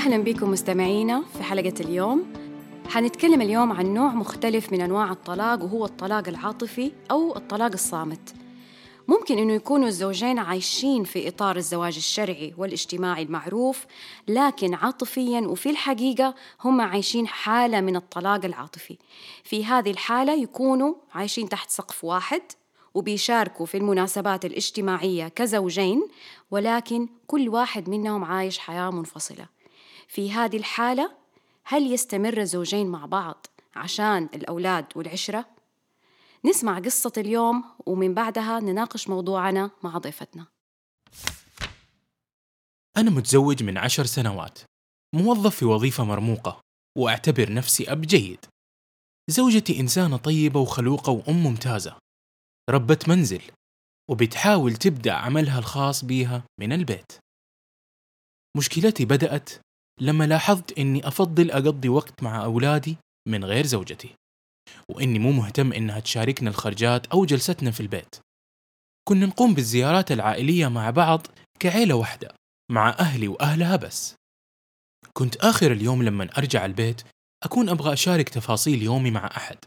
أهلا 0.00 0.18
بكم 0.18 0.50
مستمعينا 0.50 1.22
في 1.36 1.42
حلقة 1.42 1.74
اليوم. 1.80 2.32
حنتكلم 2.88 3.42
اليوم 3.42 3.72
عن 3.72 3.94
نوع 3.94 4.14
مختلف 4.14 4.72
من 4.72 4.80
أنواع 4.80 5.12
الطلاق 5.12 5.62
وهو 5.62 5.84
الطلاق 5.84 6.28
العاطفي 6.28 6.92
أو 7.10 7.36
الطلاق 7.36 7.72
الصامت. 7.72 8.34
ممكن 9.08 9.38
أنه 9.38 9.52
يكونوا 9.52 9.88
الزوجين 9.88 10.38
عايشين 10.38 11.04
في 11.04 11.28
إطار 11.28 11.56
الزواج 11.56 11.96
الشرعي 11.96 12.54
والاجتماعي 12.58 13.22
المعروف 13.22 13.86
لكن 14.28 14.74
عاطفيا 14.74 15.40
وفي 15.40 15.70
الحقيقة 15.70 16.34
هم 16.64 16.80
عايشين 16.80 17.26
حالة 17.26 17.80
من 17.80 17.96
الطلاق 17.96 18.44
العاطفي. 18.44 18.98
في 19.44 19.64
هذه 19.64 19.90
الحالة 19.90 20.42
يكونوا 20.42 20.94
عايشين 21.14 21.48
تحت 21.48 21.70
سقف 21.70 22.04
واحد 22.04 22.42
وبيشاركوا 22.94 23.66
في 23.66 23.76
المناسبات 23.76 24.44
الاجتماعية 24.44 25.28
كزوجين 25.28 26.08
ولكن 26.50 27.08
كل 27.26 27.48
واحد 27.48 27.88
منهم 27.88 28.24
عايش 28.24 28.58
حياة 28.58 28.90
منفصلة. 28.90 29.59
في 30.10 30.32
هذه 30.32 30.56
الحالة 30.56 31.16
هل 31.64 31.92
يستمر 31.92 32.40
الزوجين 32.40 32.86
مع 32.86 33.06
بعض 33.06 33.46
عشان 33.76 34.28
الأولاد 34.34 34.86
والعشرة؟ 34.96 35.46
نسمع 36.44 36.78
قصة 36.78 37.12
اليوم 37.16 37.64
ومن 37.86 38.14
بعدها 38.14 38.60
نناقش 38.60 39.08
موضوعنا 39.08 39.70
مع 39.82 39.98
ضيفتنا. 39.98 40.46
أنا 42.96 43.10
متزوج 43.10 43.62
من 43.62 43.78
عشر 43.78 44.04
سنوات. 44.04 44.58
موظف 45.14 45.56
في 45.56 45.64
وظيفة 45.64 46.04
مرموقة 46.04 46.60
وأعتبر 46.98 47.52
نفسي 47.52 47.92
أب 47.92 48.00
جيد. 48.00 48.46
زوجتي 49.30 49.80
إنسانة 49.80 50.16
طيبة 50.16 50.60
وخلوقة 50.60 51.12
وأم 51.12 51.42
ممتازة. 51.42 51.98
ربة 52.70 52.98
منزل 53.08 53.42
وبتحاول 54.10 54.76
تبدأ 54.76 55.12
عملها 55.12 55.58
الخاص 55.58 56.04
بيها 56.04 56.44
من 56.60 56.72
البيت. 56.72 57.12
مشكلتي 58.56 59.04
بدأت 59.04 59.50
لما 60.00 60.26
لاحظت 60.26 60.78
إني 60.78 61.08
أفضل 61.08 61.50
أقضي 61.50 61.88
وقت 61.88 62.22
مع 62.22 62.44
أولادي 62.44 62.96
من 63.28 63.44
غير 63.44 63.66
زوجتي 63.66 64.14
وإني 64.90 65.18
مو 65.18 65.32
مهتم 65.32 65.72
إنها 65.72 66.00
تشاركنا 66.00 66.50
الخرجات 66.50 67.06
أو 67.06 67.24
جلستنا 67.24 67.70
في 67.70 67.80
البيت. 67.80 68.16
كنا 69.08 69.26
نقوم 69.26 69.54
بالزيارات 69.54 70.12
العائلية 70.12 70.68
مع 70.68 70.90
بعض 70.90 71.26
كعيلة 71.60 71.94
واحدة 71.94 72.34
مع 72.70 72.88
أهلي 72.88 73.28
وأهلها 73.28 73.76
بس. 73.76 74.14
كنت 75.12 75.36
آخر 75.36 75.72
اليوم 75.72 76.02
لما 76.02 76.28
أرجع 76.38 76.64
البيت 76.64 77.02
أكون 77.44 77.68
أبغى 77.68 77.92
أشارك 77.92 78.28
تفاصيل 78.28 78.82
يومي 78.82 79.10
مع 79.10 79.26
أحد 79.26 79.58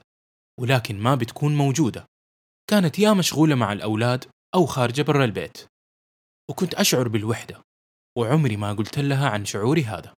ولكن 0.60 1.00
ما 1.00 1.16
بتكون 1.16 1.56
موجودة. 1.56 2.06
كانت 2.70 3.00
يا 3.00 3.14
مشغولة 3.14 3.56
مع 3.56 3.74
الأولاد 3.74 4.26
أو 4.56 4.66
خارجة 4.66 5.02
برا 5.02 5.26
البيت. 5.26 5.58
وكنت 6.50 6.74
أشعر 6.74 7.08
بالوحدة. 7.08 7.62
وعمري 8.18 8.58
ما 8.58 8.74
قلت 8.74 9.00
لها 9.00 9.30
عن 9.30 9.46
شعوري 9.46 9.84
هذا. 9.84 10.14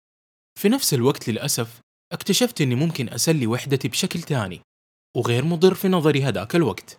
في 0.59 0.69
نفس 0.69 0.95
الوقت 0.95 1.28
للأسف 1.28 1.81
اكتشفت 2.12 2.61
أني 2.61 2.75
ممكن 2.75 3.09
أسلي 3.09 3.47
وحدتي 3.47 3.89
بشكل 3.89 4.23
تاني 4.23 4.61
وغير 5.17 5.45
مضر 5.45 5.75
في 5.75 5.89
نظري 5.89 6.23
هذاك 6.23 6.56
الوقت. 6.56 6.97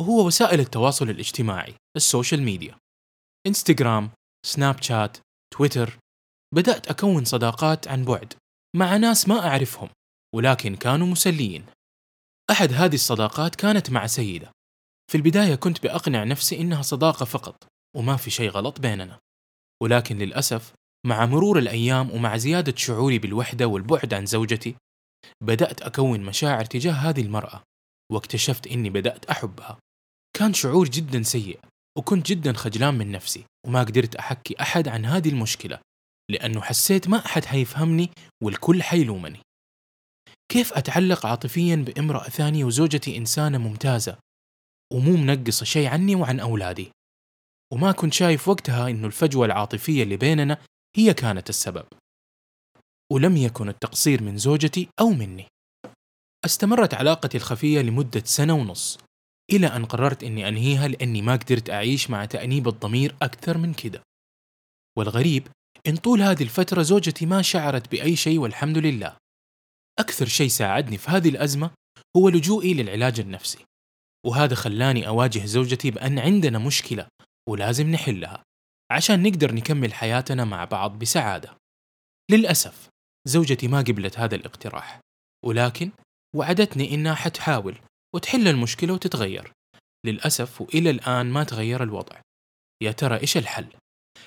وهو 0.00 0.26
وسائل 0.26 0.60
التواصل 0.60 1.10
الاجتماعي 1.10 1.74
ال 1.96 2.42
social 2.42 2.78
media 3.46 4.10
Instagram 4.46 4.82
Snapchat 4.82 5.18
Twitter 5.54 5.98
بدأت 6.54 6.88
أكون 6.88 7.24
صداقات 7.24 7.88
عن 7.88 8.04
بعد 8.04 8.34
مع 8.76 8.96
ناس 8.96 9.28
ما 9.28 9.46
أعرفهم 9.46 9.88
ولكن 10.34 10.76
كانوا 10.76 11.06
مسليين. 11.06 11.66
أحد 12.50 12.72
هذه 12.72 12.94
الصداقات 12.94 13.56
كانت 13.56 13.90
مع 13.90 14.06
سيدة. 14.06 14.50
في 15.10 15.16
البداية 15.16 15.54
كنت 15.54 15.82
بأقنع 15.82 16.24
نفسي 16.24 16.60
إنها 16.60 16.82
صداقة 16.82 17.24
فقط 17.24 17.68
وما 17.96 18.16
في 18.16 18.30
شيء 18.30 18.50
غلط 18.50 18.80
بيننا. 18.80 19.18
ولكن 19.82 20.18
للأسف 20.18 20.72
مع 21.06 21.26
مرور 21.26 21.58
الأيام 21.58 22.10
ومع 22.10 22.36
زيادة 22.36 22.76
شعوري 22.76 23.18
بالوحدة 23.18 23.66
والبعد 23.66 24.14
عن 24.14 24.26
زوجتي 24.26 24.76
بدأت 25.44 25.82
أكون 25.82 26.20
مشاعر 26.20 26.64
تجاه 26.64 26.92
هذه 26.92 27.20
المرأة 27.20 27.62
واكتشفت 28.12 28.66
إني 28.66 28.90
بدأت 28.90 29.24
أحبها. 29.24 29.78
كان 30.36 30.54
شعور 30.54 30.88
جدا 30.88 31.22
سيء 31.22 31.60
وكنت 31.98 32.26
جدا 32.26 32.52
خجلان 32.52 32.94
من 32.94 33.12
نفسي 33.12 33.44
وما 33.66 33.80
قدرت 33.80 34.16
أحكي 34.16 34.54
أحد 34.60 34.88
عن 34.88 35.04
هذه 35.04 35.28
المشكلة 35.28 35.78
لأنه 36.30 36.60
حسيت 36.60 37.08
ما 37.08 37.26
أحد 37.26 37.44
حيفهمني 37.44 38.10
والكل 38.42 38.82
حيلومني. 38.82 39.40
كيف 40.52 40.72
أتعلق 40.72 41.26
عاطفيا 41.26 41.76
بامرأة 41.76 42.28
ثانية 42.28 42.64
وزوجتي 42.64 43.16
إنسانة 43.16 43.58
ممتازة 43.58 44.18
ومو 44.92 45.16
منقصة 45.16 45.64
شيء 45.64 45.88
عني 45.88 46.14
وعن 46.14 46.40
أولادي؟ 46.40 46.90
وما 47.72 47.92
كنت 47.92 48.12
شايف 48.12 48.48
وقتها 48.48 48.88
إنه 48.90 49.06
الفجوة 49.06 49.46
العاطفية 49.46 50.02
اللي 50.02 50.16
بيننا 50.16 50.58
هي 50.96 51.14
كانت 51.14 51.48
السبب. 51.48 51.86
ولم 53.12 53.36
يكن 53.36 53.68
التقصير 53.68 54.22
من 54.22 54.38
زوجتي 54.38 54.88
أو 55.00 55.10
مني. 55.10 55.46
استمرت 56.44 56.94
علاقتي 56.94 57.36
الخفية 57.36 57.80
لمدة 57.80 58.22
سنة 58.24 58.54
ونص 58.54 58.98
إلى 59.52 59.66
أن 59.66 59.84
قررت 59.84 60.24
أني 60.24 60.48
أنهيها 60.48 60.88
لأني 60.88 61.22
ما 61.22 61.32
قدرت 61.32 61.70
أعيش 61.70 62.10
مع 62.10 62.24
تأنيب 62.24 62.68
الضمير 62.68 63.16
أكثر 63.22 63.58
من 63.58 63.74
كده. 63.74 64.02
والغريب 64.98 65.48
إن 65.86 65.96
طول 65.96 66.22
هذه 66.22 66.42
الفترة 66.42 66.82
زوجتي 66.82 67.26
ما 67.26 67.42
شعرت 67.42 67.90
بأي 67.90 68.16
شيء 68.16 68.38
والحمد 68.38 68.78
لله. 68.78 69.16
أكثر 69.98 70.26
شيء 70.26 70.48
ساعدني 70.48 70.98
في 70.98 71.10
هذه 71.10 71.28
الأزمة 71.28 71.70
هو 72.16 72.28
لجوئي 72.28 72.74
للعلاج 72.74 73.20
النفسي. 73.20 73.64
وهذا 74.26 74.54
خلاني 74.54 75.08
أواجه 75.08 75.44
زوجتي 75.44 75.90
بأن 75.90 76.18
عندنا 76.18 76.58
مشكلة 76.58 77.08
ولازم 77.50 77.90
نحلها 77.90 78.42
عشان 78.92 79.22
نقدر 79.22 79.54
نكمل 79.54 79.94
حياتنا 79.94 80.44
مع 80.44 80.64
بعض 80.64 80.98
بسعادة 80.98 81.56
للأسف 82.30 82.88
زوجتي 83.28 83.68
ما 83.68 83.78
قبلت 83.78 84.18
هذا 84.18 84.34
الاقتراح 84.34 85.00
ولكن 85.44 85.90
وعدتني 86.36 86.94
إنها 86.94 87.14
حتحاول 87.14 87.78
وتحل 88.14 88.48
المشكلة 88.48 88.92
وتتغير 88.92 89.52
للأسف 90.06 90.60
وإلى 90.60 90.90
الآن 90.90 91.26
ما 91.26 91.44
تغير 91.44 91.82
الوضع 91.82 92.20
يا 92.82 92.92
ترى 92.92 93.20
إيش 93.20 93.36
الحل؟ 93.36 93.66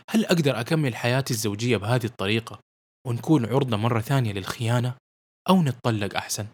هل 0.10 0.26
أقدر 0.26 0.60
أكمل 0.60 0.96
حياتي 0.96 1.34
الزوجية 1.34 1.78
بهذه 1.78 2.06
الطريقة 2.06 2.60
ونكون 3.08 3.46
عرضة 3.46 3.78
مرة 3.78 4.00
ثانية 4.00 4.34
للخيانة 4.34 4.96
أو 5.50 5.62
نتطلق 5.62 6.16
أحسن؟ 6.16 6.48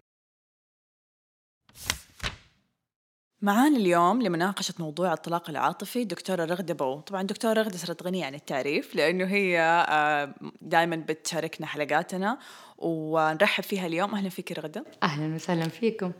معانا 3.42 3.76
اليوم 3.76 4.22
لمناقشة 4.22 4.74
موضوع 4.78 5.12
الطلاق 5.12 5.50
العاطفي 5.50 6.04
دكتورة 6.04 6.44
رغدة 6.44 6.74
بو. 6.74 7.00
طبعا 7.00 7.22
دكتورة 7.22 7.52
رغدة 7.52 7.76
صارت 7.76 8.02
غنية 8.02 8.24
عن 8.24 8.34
التعريف 8.34 8.94
لأنه 8.94 9.24
هي 9.24 9.60
آه، 9.88 10.34
دائما 10.62 10.96
بتشاركنا 10.96 11.66
حلقاتنا 11.66 12.38
ونرحب 12.78 13.64
فيها 13.64 13.86
اليوم. 13.86 14.14
أهلا 14.14 14.28
فيك 14.28 14.52
رغدة. 14.52 14.84
أهلا 15.02 15.34
وسهلا 15.34 15.68
فيكم. 15.68 16.12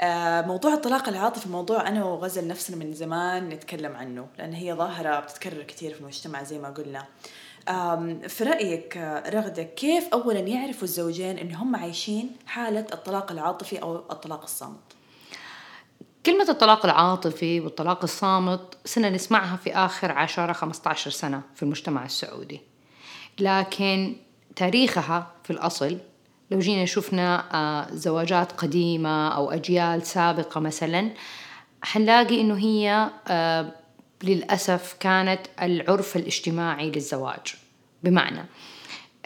آه، 0.00 0.40
موضوع 0.40 0.74
الطلاق 0.74 1.08
العاطفي 1.08 1.48
موضوع 1.48 1.88
أنا 1.88 2.04
وغزل 2.04 2.48
نفسنا 2.48 2.76
من 2.76 2.94
زمان 2.94 3.48
نتكلم 3.48 3.96
عنه 3.96 4.26
لأن 4.38 4.52
هي 4.52 4.74
ظاهرة 4.74 5.20
بتتكرر 5.20 5.62
كثير 5.62 5.94
في 5.94 6.00
المجتمع 6.00 6.42
زي 6.42 6.58
ما 6.58 6.70
قلنا. 6.70 7.04
في 8.28 8.44
رأيك 8.44 8.96
رغدة 9.26 9.62
كيف 9.62 10.08
أولا 10.12 10.40
يعرفوا 10.40 10.82
الزوجين 10.84 11.38
أن 11.38 11.54
هم 11.54 11.76
عايشين 11.76 12.36
حالة 12.46 12.86
الطلاق 12.92 13.32
العاطفي 13.32 13.82
أو 13.82 13.96
الطلاق 13.96 14.42
الصامت 14.42 14.87
كلمة 16.28 16.48
الطلاق 16.48 16.84
العاطفي 16.84 17.60
والطلاق 17.60 18.02
الصامت 18.02 18.76
سنة 18.84 19.08
نسمعها 19.08 19.56
في 19.56 19.74
آخر 19.74 20.12
عشرة 20.12 20.52
خمسة 20.52 20.90
عشر 20.90 21.10
سنة 21.10 21.42
في 21.54 21.62
المجتمع 21.62 22.04
السعودي. 22.04 22.60
لكن 23.40 24.16
تاريخها 24.56 25.32
في 25.44 25.50
الأصل 25.50 25.98
لو 26.50 26.58
جينا 26.58 26.84
شفنا 26.84 27.44
آه، 27.54 27.94
زواجات 27.94 28.52
قديمة 28.52 29.28
أو 29.28 29.50
أجيال 29.50 30.02
سابقة 30.02 30.60
مثلا 30.60 31.10
حنلاقي 31.82 32.40
إنه 32.40 32.58
هي 32.58 33.10
آه، 33.28 33.72
للأسف 34.22 34.96
كانت 35.00 35.40
العرف 35.62 36.16
الاجتماعي 36.16 36.90
للزواج. 36.90 37.54
بمعنى 38.02 38.44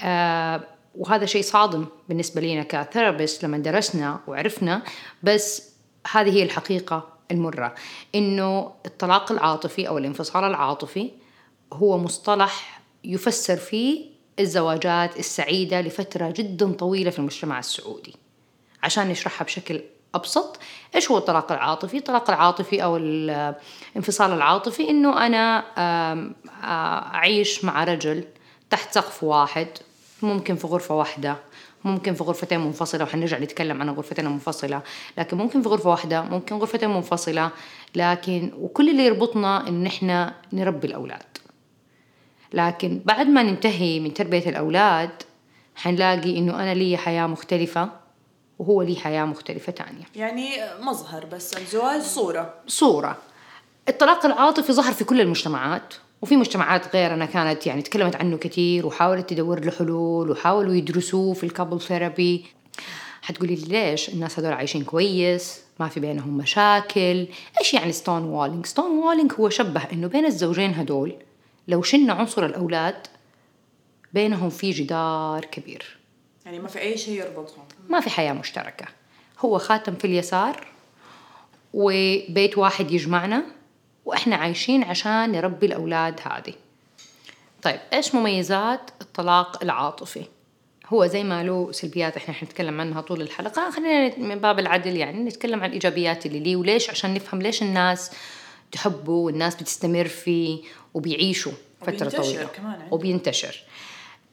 آه، 0.01 0.61
وهذا 0.95 1.27
شيء 1.27 1.43
صادم 1.43 1.87
بالنسبة 2.09 2.41
لنا 2.41 2.63
كثيرابيست 2.63 3.45
لما 3.45 3.59
درسنا 3.59 4.21
وعرفنا 4.27 4.83
بس 5.23 5.72
هذه 6.11 6.31
هي 6.31 6.43
الحقيقة 6.43 7.09
المرة. 7.31 7.75
إنه 8.15 8.73
الطلاق 8.87 9.33
العاطفي 9.33 9.89
أو 9.89 9.99
الانفصال 9.99 10.45
العاطفي 10.45 11.11
هو 11.73 11.99
مصطلح 11.99 12.81
يفسر 13.05 13.57
فيه 13.57 14.13
الزواجات 14.39 15.19
السعيدة 15.19 15.81
لفترة 15.81 16.31
جدا 16.31 16.73
طويلة 16.73 17.11
في 17.11 17.19
المجتمع 17.19 17.59
السعودي. 17.59 18.17
عشان 18.83 19.09
نشرحها 19.09 19.45
بشكل 19.45 19.83
أبسط 20.15 20.59
إيش 20.95 21.11
هو 21.11 21.19
الطلاق 21.19 21.53
العاطفي؟ 21.53 21.97
الطلاق 21.97 22.31
العاطفي 22.31 22.83
أو 22.85 22.97
الانفصال 22.97 24.33
العاطفي 24.33 24.91
إنه 24.91 25.27
أنا 25.27 25.65
أعيش 27.15 27.65
مع 27.65 27.85
رجل 27.85 28.25
تحت 28.71 28.95
سقف 28.95 29.25
واحد 29.25 29.69
ممكن 30.23 30.57
في 30.57 30.67
غرفة 30.67 30.95
واحدة. 30.95 31.37
ممكن 31.85 32.15
في 32.15 32.25
غرفتين 32.25 32.61
منفصلة 32.61 33.05
وحنرجع 33.05 33.39
نتكلم 33.39 33.81
عن 33.81 33.91
غرفتين 33.91 34.27
منفصلة. 34.27 34.83
لكن 35.19 35.37
ممكن 35.37 35.63
في 35.63 35.69
غرفة 35.69 35.91
واحدة 35.91 36.23
ممكن 36.23 36.57
غرفتين 36.57 36.91
منفصلة. 36.91 37.51
لكن 37.95 38.53
وكل 38.59 38.91
اللي 38.91 39.07
يربطنا 39.07 39.69
إن 39.69 39.87
إحنا 39.87 40.35
نربي 40.53 40.87
الأولاد. 40.87 41.23
لكن 42.53 43.01
بعد 43.05 43.27
ما 43.27 43.43
ننتهي 43.43 44.01
من 44.01 44.15
تربية 44.15 44.49
الأولاد 44.49 45.11
حنلاقي 45.77 46.39
إنه 46.39 46.63
أنا 46.63 46.75
لي 46.75 46.97
حياة 46.97 47.27
مختلفة 47.27 47.89
وهو 48.59 48.83
لي 48.83 48.97
حياة 48.97 49.25
مختلفة 49.25 49.73
تانية. 49.73 50.05
يعني 50.17 50.51
مظهر 50.81 51.27
بس 51.27 51.57
الزواج 51.57 52.01
صورة. 52.01 52.55
صورة. 52.67 53.19
الطلاق 53.89 54.27
العاطفي 54.27 54.73
ظهر 54.73 54.93
في 54.93 55.05
كل 55.05 55.21
المجتمعات. 55.21 55.95
وفي 56.23 56.37
مجتمعات 56.37 56.97
غيرنا 56.97 57.27
كانت 57.27 57.67
يعني 57.67 57.83
تكلمت 57.83 58.17
عنه 58.17 58.37
كثير 58.37 58.87
وحاولت 58.87 59.31
تدور 59.31 59.65
له 59.65 59.71
حلول 59.71 60.31
وحاولوا 60.31 60.75
يدرسوه 60.75 61.35
في 61.35 61.45
ال 61.45 61.50
couple 61.50 61.81
therapy 61.81 62.45
حتقولي 63.23 63.55
لي 63.55 63.65
ليش 63.65 64.09
الناس 64.09 64.39
هذول 64.39 64.53
عايشين 64.53 64.85
كويس؟ 64.85 65.61
ما 65.81 65.89
في 65.89 66.01
بينهم 66.01 66.37
مشاكل. 66.37 67.27
إيش 67.61 67.75
يعني 67.75 67.93
stonewalling 67.93 68.67
stonewalling 68.67 69.33
هو 69.41 69.49
شبه 69.49 69.83
إنه 69.93 70.07
بين 70.07 70.27
الزوجين 70.27 70.75
هدول 70.75 71.17
لو 71.69 71.83
شلنا 71.83 72.13
عنصر 72.13 72.47
الأولاد 72.47 73.07
بينهم 74.13 74.51
في 74.51 74.71
جدار 74.71 75.45
كبير. 75.45 75.99
يعني 76.47 76.59
ما 76.59 76.69
في 76.69 76.81
أي 76.81 76.99
شيء 76.99 77.21
يربطهم. 77.21 77.65
ما 77.89 78.01
في 78.01 78.11
حياة 78.11 78.33
مشتركة. 78.33 78.87
هو 79.39 79.59
خاتم 79.59 79.95
في 79.95 80.05
اليسار 80.05 80.67
وبيت 81.73 82.59
واحد 82.59 82.91
يجمعنا. 82.91 83.45
وإحنا 84.05 84.37
عايشين 84.37 84.85
عشان 84.85 85.33
نربي 85.33 85.67
الأولاد 85.67 86.21
هذه. 86.25 86.55
طيب 87.63 87.81
إيش 87.93 88.15
مميزات 88.15 88.91
الطلاق 89.01 89.63
العاطفي؟ 89.63 90.23
هو 90.87 91.07
زي 91.07 91.25
ما 91.25 91.43
له 91.43 91.73
سلبيات 91.73 92.17
إحنا 92.17 92.35
حنتكلم 92.35 92.81
عنها 92.81 93.01
طول 93.01 93.23
الحلقة. 93.23 93.71
خلينا 93.71 94.19
من 94.19 94.39
باب 94.39 94.59
العدل 94.59 94.97
يعني 94.97 95.25
نتكلم 95.25 95.61
عن 95.61 95.69
الإيجابيات 95.69 96.27
اللي 96.27 96.41
ليه 96.41 96.57
وليش 96.57 96.91
عشان 96.91 97.15
نفهم 97.15 97.43
ليش 97.43 97.63
الناس 97.63 98.11
تحبه 98.73 99.13
والناس 99.13 99.55
بتستمر 99.55 100.09
فيه 100.09 100.63
وبيعيشوا 100.95 101.53
فترة 101.81 101.95
وبينتشر 101.95 102.23
طويلة 102.23 102.45
كمان. 102.45 102.89
وبينتشر. 102.91 103.63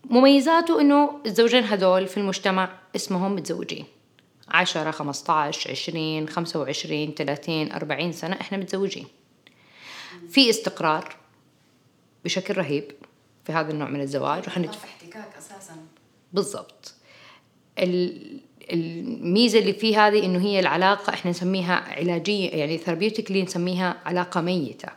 مميزاته 0.09 0.81
إنه 0.81 1.19
الزوجين 1.25 1.63
هذول 1.63 2.07
في 2.07 2.17
المجتمع 2.17 2.69
اسمهم 2.95 3.35
متزوجين. 3.35 3.85
عشرة 4.47 4.91
خمسة 4.91 5.33
عشر 5.33 5.71
عشرين 5.71 6.29
خمسة 6.29 6.59
وعشرين 6.59 7.13
ثلاثين 7.17 7.71
أربعين 7.71 8.11
سنة 8.11 8.37
إحنا 8.41 8.57
متزوجين. 8.57 9.07
في 10.29 10.49
استقرار 10.49 11.15
بشكل 12.25 12.57
رهيب 12.57 12.91
في 13.45 13.51
هذا 13.51 13.71
النوع 13.71 13.89
من 13.89 14.01
الزواج. 14.01 14.47
وحنت... 14.47 14.69
احتكاك 14.75 15.35
أساسا. 15.37 15.75
بالضبط. 16.33 16.93
ال- 17.79 18.39
الميزة 18.71 19.59
اللي 19.59 19.73
في 19.73 19.97
هذه 19.97 20.25
إنه 20.25 20.39
هي 20.39 20.59
العلاقة 20.59 21.13
إحنا 21.13 21.31
نسميها 21.31 21.73
علاجية 21.75 22.49
يعني 22.49 22.77
therapeutically 22.77 23.43
نسميها 23.43 23.97
علاقة 24.05 24.41
ميتة. 24.41 24.89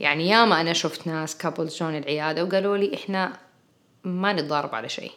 يعني 0.00 0.28
ياما 0.28 0.60
أنا 0.60 0.72
شفت 0.72 1.06
ناس 1.06 1.36
couples 1.36 1.76
جون 1.78 1.96
العيادة 1.96 2.44
وقالوا 2.44 2.76
لي 2.76 2.94
إحنا 2.94 3.38
ما 4.04 4.32
نتضارب 4.32 4.74
على 4.74 4.88
شيء. 4.88 5.12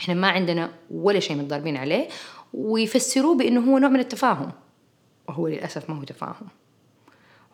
إحنا 0.00 0.14
ما 0.14 0.28
عندنا 0.28 0.72
ولا 0.90 1.20
شيء 1.20 1.36
متضاربين 1.36 1.76
عليه 1.76 2.08
ويفسروه 2.54 3.36
بإنه 3.36 3.60
هو 3.72 3.78
نوع 3.78 3.90
من 3.90 4.00
التفاهم. 4.00 4.52
وهو 5.28 5.48
للأسف 5.48 5.90
ما 5.90 5.98
هو 5.98 6.04
تفاهم. 6.04 6.48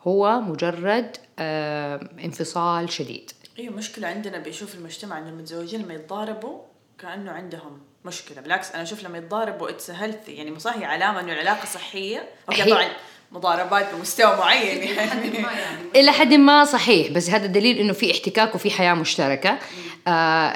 هو 0.07 0.41
مجرد 0.41 1.17
آه 1.39 2.09
انفصال 2.25 2.89
شديد. 2.91 3.31
أيوه 3.59 3.73
مشكلة 3.75 4.07
عندنا 4.07 4.37
بيشوف 4.37 4.75
المجتمع 4.75 5.17
انه 5.19 5.29
المتزوجين 5.29 5.81
لما 5.81 5.93
يتضاربوا 5.93 6.61
كأنه 6.99 7.31
عندهم 7.31 7.79
مشكلة. 8.05 8.41
بالعكس 8.41 8.71
أنا 8.71 8.83
أشوف 8.83 9.03
لما 9.03 9.17
يتضاربوا 9.17 9.69
it's 9.69 9.89
healthy 9.91 10.31
يعني 10.31 10.59
صح 10.59 10.77
هي 10.77 10.85
علامة 10.85 11.19
إنه 11.19 11.33
العلاقة 11.33 11.65
صحية. 11.65 12.29
okay 12.49 12.63
هي- 12.63 12.71
طبعا 12.71 12.87
مضاربات 13.31 13.93
بمستوى 13.95 14.37
معين 14.37 14.83
يعني. 14.83 15.21
إلى 15.95 16.11
حد 16.11 16.33
ما 16.33 16.65
صحيح 16.65 17.11
بس 17.11 17.29
هذا 17.29 17.45
دليل 17.45 17.77
إنه 17.77 17.93
في 17.93 18.11
احتكاك 18.11 18.55
وفي 18.55 18.71
حياة 18.71 18.93
مشتركة. 18.93 19.59
آه 20.07 20.11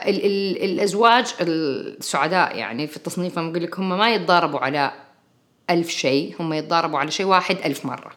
ال 0.10 0.26
ال 0.26 0.64
الأزواج 0.64 1.34
السعداء 1.42 2.56
يعني 2.58 2.88
في 2.88 2.98
التصنيف 2.98 3.40
لما 3.40 3.50
أقول 3.52 3.64
لك 3.64 3.80
هم 3.80 3.98
ما 3.98 4.14
يتضاربوا 4.14 4.60
على 4.60 4.92
ألف 5.70 5.90
شيء 5.90 6.36
هم 6.40 6.54
يتضاربوا 6.54 7.00
على 7.00 7.12
شيء 7.12 7.26
واحد 7.26 7.58
ألف 7.66 7.86
مرة. 7.86 8.12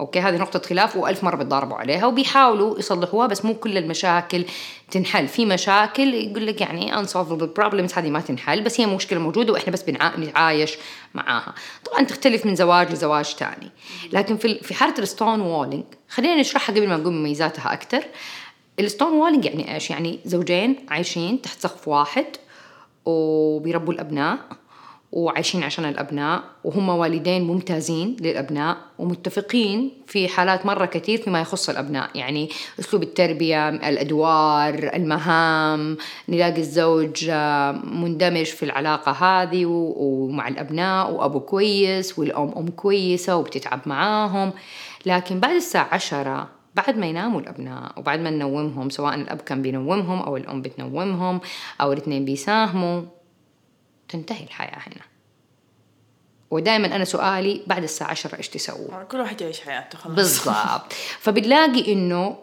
okay؟ 0.00 0.20
هذه 0.20 0.36
نقطة 0.36 0.68
خلاف 0.68 0.96
وألف 0.96 1.24
مرة 1.24 1.36
بيتضاربوا 1.36 1.76
عليها 1.76 2.06
وبيحاولوا 2.06 2.78
يصلحوها 2.78 3.26
بس 3.26 3.44
مو 3.44 3.54
كل 3.54 3.78
المشاكل 3.78 4.44
تنحل. 4.90 5.28
في 5.28 5.46
مشاكل 5.46 6.14
يقول 6.14 6.46
لك 6.46 6.60
يعني 6.60 6.92
unsolvable 6.92 7.60
problems 7.60 7.98
هذه 7.98 8.10
ما 8.10 8.20
تنحل 8.20 8.60
بس 8.60 8.80
هي 8.80 8.86
مشكلة 8.86 9.18
موجودة 9.18 9.52
وإحنا 9.52 9.72
بس 9.72 9.82
بنتعايش 9.82 10.76
معاها. 11.14 11.54
طبعا 11.84 12.02
تختلف 12.02 12.46
من 12.46 12.54
زواج 12.54 12.92
لزواج 12.92 13.34
تاني. 13.34 13.70
لكن 14.12 14.36
في 14.36 14.58
في 14.58 14.74
حالة 14.74 14.94
ال 14.98 15.40
stonewalling 15.40 15.84
خلينا 16.08 16.40
نشرحها 16.40 16.74
قبل 16.74 16.88
ما 16.88 16.96
نقول 16.96 17.12
مميزاتها 17.12 17.72
أكثر 17.72 18.04
ال 18.78 19.12
stonewalling 19.12 19.44
يعني 19.44 19.74
إيش؟ 19.74 19.90
يعني 19.90 20.20
زوجين 20.24 20.76
عايشين 20.88 21.42
تحت 21.42 21.60
سقف 21.60 21.88
واحد 21.88 22.26
وبيربوا 23.04 23.92
الأبناء. 23.92 24.38
وعايشين 25.12 25.62
عشان 25.62 25.84
الأبناء 25.84 26.42
وهم 26.64 26.88
والدين 26.88 27.42
ممتازين 27.42 28.16
للأبناء 28.20 28.76
ومتفقين 28.98 29.90
في 30.06 30.28
حالات 30.28 30.66
مرة 30.66 30.84
كثير 30.84 31.18
فيما 31.18 31.40
يخص 31.40 31.68
الأبناء. 31.68 32.10
يعني 32.14 32.48
أسلوب 32.80 33.02
التربية 33.02 33.68
الأدوار 33.68 34.90
المهام 34.94 35.96
نلاقي 36.28 36.60
الزوج 36.60 37.26
آه، 37.30 37.72
مندمج 37.72 38.46
في 38.46 38.62
العلاقة 38.62 39.12
هذه 39.12 39.66
ومع 39.66 40.48
الأبناء 40.48 41.12
وأبو 41.12 41.40
كويس 41.40 42.18
والأم 42.18 42.52
أم 42.56 42.68
كويسة 42.68 43.36
وبتتعب 43.36 43.80
معاهم. 43.86 44.52
لكن 45.06 45.40
بعد 45.40 45.54
الساعة 45.54 45.88
عشرة 45.92 46.48
بعد 46.74 46.98
ما 46.98 47.06
يناموا 47.06 47.40
الأبناء 47.40 47.92
وبعد 47.96 48.20
ما 48.20 48.30
ننومهم 48.30 48.90
سواء 48.90 49.14
الأب 49.14 49.40
كان 49.40 49.62
بينومهم 49.62 50.18
أو 50.18 50.36
الأم 50.36 50.62
بتنومهم 50.62 51.40
أو 51.80 51.92
الاثنين 51.92 52.24
بيساهموا 52.24 53.02
تنتهي 54.10 54.44
الحياة 54.44 54.78
هنا. 54.78 55.02
ودائما 56.50 56.86
أنا 56.96 57.04
سؤالي 57.04 57.62
بعد 57.66 57.82
الساعة 57.82 58.10
عشرة 58.10 58.36
إيش 58.36 58.48
تسووا 58.48 59.02
كل 59.02 59.20
واحد 59.20 59.40
يعيش 59.40 59.60
حياته 59.60 59.98
خلاص. 59.98 60.16
بالضبط. 60.16 60.92
فبنلاقي 61.24 61.92
إنه 61.92 62.36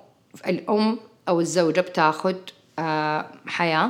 الأم 0.47 0.99
أو 1.27 1.39
الزوجة 1.39 1.81
بتاخد 1.81 2.35
آه، 2.79 3.31
حياة 3.47 3.89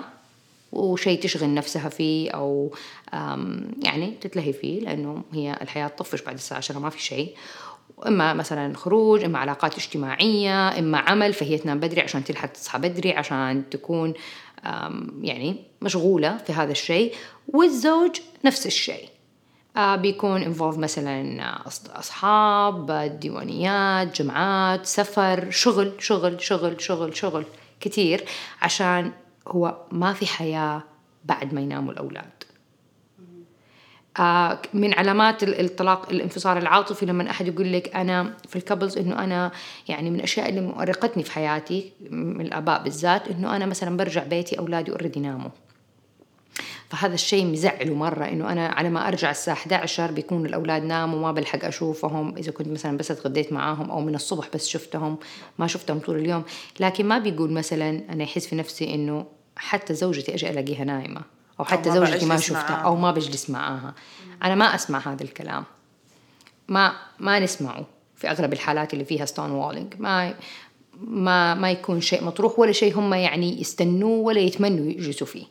وشيء 0.72 1.22
تشغل 1.22 1.54
نفسها 1.54 1.90
فيه 1.90 2.32
أو 2.32 2.74
آم، 3.14 3.72
يعني 3.84 4.12
تتلهي 4.22 4.54
فيه 4.54 4.80
لأنه 4.82 5.24
هي 5.34 5.58
الحياة 5.62 5.88
تطفش 5.88 6.22
بعد 6.22 6.36
الساعة 6.36 6.58
عشرة 6.58 6.80
ما 6.80 6.90
في 6.90 7.02
شيء 7.02 7.36
إما 8.08 8.34
مثلا 8.34 8.76
خروج 8.78 9.24
إما 9.24 9.40
علاقات 9.40 9.76
اجتماعية 9.78 10.80
إما 10.80 10.98
عمل 10.98 11.34
فهي 11.34 11.58
تنام 11.58 11.80
بدري 11.80 12.02
عشان 12.02 12.24
تلحق 12.24 12.48
تصحى 12.48 12.80
بدري 12.80 13.14
عشان 13.14 13.64
تكون 13.72 14.14
يعني 15.22 15.56
مشغولة 15.82 16.38
في 16.38 16.54
هذا 16.54 16.72
الشيء 16.72 17.16
والزوج 17.48 18.20
نفس 18.46 18.66
الشيء. 18.66 19.10
آه 19.78 19.96
بيكون 19.96 20.42
involved 20.44 20.78
مثلا 20.78 21.42
آه، 21.44 21.70
أص- 21.70 21.96
أصحاب 21.98 22.92
آه، 22.92 23.08
ديوانيات 23.08 24.22
جمعات 24.22 24.86
سفر 24.86 25.52
شغل 25.52 25.94
شغل 26.00 26.42
شغل 26.44 26.82
شغل 26.82 27.16
شغل 27.18 27.46
كتير 27.80 28.24
عشان 28.62 29.12
هو 29.48 29.78
ما 29.92 30.14
في 30.14 30.26
حياة 30.28 30.84
بعد 31.26 31.54
ما 31.54 31.62
يناموا 31.62 31.92
الأولاد. 31.94 32.24
آه، 32.26 32.37
من 34.74 34.94
علامات 34.94 35.44
ال- 35.44 35.60
الطلاق 35.66 36.10
الانفصال 36.10 36.58
العاطفي 36.58 37.06
لما 37.06 37.30
أحد 37.30 37.48
يقول 37.48 37.74
لك 37.74 37.96
أنا 37.96 38.34
في 38.50 38.56
ال 38.56 38.61
couples 38.61 38.98
إنه 38.98 39.24
أنا 39.24 39.52
يعني 39.88 40.10
من 40.10 40.16
الأشياء 40.16 40.50
اللي 40.50 40.62
مؤرقتني 40.62 41.24
في 41.24 41.32
حياتي 41.32 41.92
من 42.12 42.42
الآباء 42.46 42.84
بالذات 42.84 43.28
إنه 43.28 43.56
أنا 43.56 43.66
مثلا 43.66 43.98
برجع 43.98 44.24
بيتي 44.24 44.60
أولادي 44.60 44.92
already 44.92 45.20
ناموا. 45.20 45.50
فهذا 46.90 47.14
الشيء 47.14 47.46
مزعله 47.46 47.94
مرة 47.94 48.26
إنه 48.26 48.52
أنا 48.52 48.68
على 48.68 48.90
ما 48.90 49.08
أرجع 49.08 49.32
الساعة 49.32 49.54
11 49.56 50.12
بيكون 50.12 50.46
الأولاد 50.46 50.84
ناموا 50.84 51.20
ما 51.20 51.32
بلحق 51.32 51.66
أشوفهم 51.66 52.36
إذا 52.38 52.52
كنت 52.52 52.68
مثلا 52.68 52.98
بس 52.98 53.12
اتغديت 53.12 53.54
معاهم 53.54 53.92
أو 53.92 54.02
من 54.02 54.16
الصبح 54.16 54.48
بس 54.54 54.68
شفتهم 54.68 55.18
ما 55.60 55.68
شفتهم 55.68 56.00
طول 56.00 56.16
اليوم. 56.18 56.44
لكن 56.80 57.06
ما 57.06 57.18
بيقول 57.20 57.52
مثلا 57.52 58.02
أنا 58.10 58.24
يحس 58.24 58.48
في 58.48 58.56
نفسي 58.56 58.94
إنه 58.96 59.26
حتى 59.56 59.94
زوجتي 59.94 60.34
أجي 60.34 60.50
ألاقيها 60.50 60.84
نايمة. 60.84 61.22
أو 61.60 61.66
حتى 61.66 61.90
ما 61.90 61.96
زوجتي 61.96 62.26
ما 62.26 62.38
شفتها. 62.38 62.76
أو 62.76 62.96
ما 62.96 63.12
بجلس 63.12 63.50
معاها. 63.50 63.94
أنا 64.44 64.56
ما 64.56 64.76
أسمع 64.76 65.00
هذا 65.00 65.24
الكلام. 65.24 65.64
ما 66.68 66.94
ما 67.20 67.40
نسمعه 67.40 67.86
في 68.16 68.30
أغلب 68.30 68.54
الحالات 68.54 68.94
اللي 68.94 69.06
فيها 69.06 69.26
stonewalling 69.26 69.94
ما 70.00 70.34
ما 71.02 71.54
ما 71.54 71.72
يكون 71.72 72.02
شيء 72.02 72.24
مطروح 72.24 72.60
ولا 72.60 72.72
شيء 72.72 73.00
هم 73.00 73.14
يعني 73.14 73.62
يستنوه 73.62 74.20
ولا 74.20 74.40
يتمنوا 74.40 74.86
يجلسوا 74.86 75.28
فيه. 75.28 75.46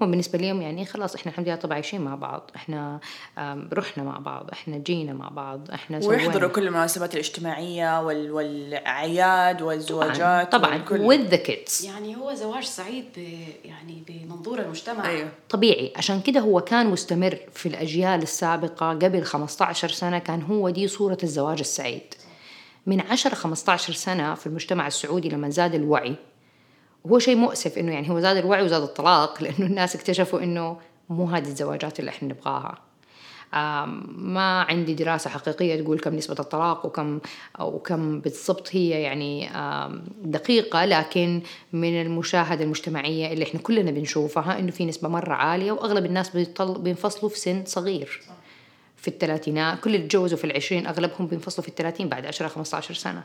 هم 0.00 0.10
بالنسبة 0.10 0.38
لهم 0.38 0.62
يعني 0.62 0.84
خلاص 0.86 1.14
إحنا 1.14 1.32
الحمد 1.32 1.46
لله 1.46 1.56
طبعا 1.56 1.74
عايشين 1.74 2.00
مع 2.00 2.14
بعض 2.14 2.50
إحنا 2.56 3.00
رحنا 3.72 4.04
مع 4.04 4.18
بعض 4.18 4.50
إحنا 4.52 4.78
جينا 4.78 5.12
مع 5.12 5.28
بعض 5.28 5.70
إحنا 5.70 6.00
ويحضروا. 6.04 6.48
كل 6.50 6.66
المناسبات 6.66 7.14
الاجتماعية 7.14 8.02
وال... 8.02 8.30
والأعياد 8.30 9.62
والزواجات 9.62 10.52
طبعا 10.52 10.84
with 10.88 11.32
the 11.32 11.38
kids. 11.50 11.84
يعني 11.84 12.16
هو 12.16 12.34
زواج 12.34 12.64
سعيد 12.64 13.04
ب 13.16 13.18
يعني 13.64 14.02
بمنظور 14.08 14.58
المجتمع. 14.58 15.08
أيوه. 15.08 15.28
طبيعي. 15.48 15.92
عشان 15.96 16.20
كده 16.20 16.40
هو 16.40 16.60
كان 16.60 16.86
مستمر 16.86 17.38
في 17.54 17.66
الأجيال 17.66 18.22
السابقة 18.22 18.90
قبل 18.90 19.24
15 19.24 19.88
سنة 19.88 20.18
كان 20.18 20.42
هو 20.42 20.70
دي 20.70 20.88
صورة 20.88 21.18
الزواج 21.22 21.58
السعيد. 21.58 22.14
من 22.86 23.00
10 23.00 23.34
15 23.34 23.92
سنة 23.92 24.34
في 24.34 24.46
المجتمع 24.46 24.86
السعودي 24.86 25.28
لما 25.28 25.50
زاد 25.50 25.74
الوعي 25.74 26.14
وهو 27.04 27.18
شيء 27.18 27.36
مؤسف 27.36 27.78
إنه 27.78 27.92
يعني 27.92 28.10
هو 28.10 28.20
زاد 28.20 28.36
الوعي 28.36 28.62
وزاد 28.62 28.82
الطلاق 28.82 29.42
لأنه 29.42 29.66
الناس 29.66 29.96
اكتشفوا 29.96 30.40
إنه 30.42 30.76
مو 31.10 31.24
هذه 31.24 31.46
الزواجات 31.46 32.00
اللي 32.00 32.10
إحنا 32.10 32.28
نبغاها. 32.28 32.78
ما 34.16 34.60
عندي 34.62 34.94
دراسة 34.94 35.30
حقيقية 35.30 35.82
تقول 35.82 36.00
كم 36.00 36.14
نسبة 36.14 36.36
الطلاق 36.40 36.86
وكم 36.86 37.20
أو 37.60 37.78
كم 37.78 38.20
بالضبط 38.20 38.68
هي 38.72 38.90
يعني 38.90 39.50
دقيقة 40.22 40.84
لكن 40.84 41.42
من 41.72 42.02
المشاهدة 42.02 42.64
المجتمعية 42.64 43.32
اللي 43.32 43.44
إحنا 43.44 43.60
كلنا 43.60 43.90
بنشوفها 43.90 44.58
إنه 44.58 44.70
في 44.70 44.86
نسبة 44.86 45.08
مرة 45.08 45.34
عالية 45.34 45.72
وأغلب 45.72 46.06
الناس 46.06 46.36
بينفصلوا 46.60 47.30
في 47.30 47.38
سن 47.38 47.64
صغير. 47.66 48.20
في 48.96 49.08
الثلاثينات 49.08 49.80
كل 49.80 49.94
اللي 49.94 50.06
تجوزوا 50.06 50.38
في 50.38 50.44
العشرين 50.44 50.86
أغلبهم 50.86 51.26
بينفصلوا 51.26 51.62
في 51.62 51.68
الثلاثين 51.68 52.08
بعد 52.08 52.26
عشرة 52.26 52.48
خمسة 52.48 52.78
عشر 52.78 52.94
سنة. 52.94 53.24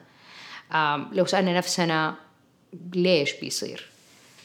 لو 1.12 1.26
سألنا 1.26 1.58
نفسنا 1.58 2.16
ليش 2.94 3.34
بيصير؟ 3.34 3.86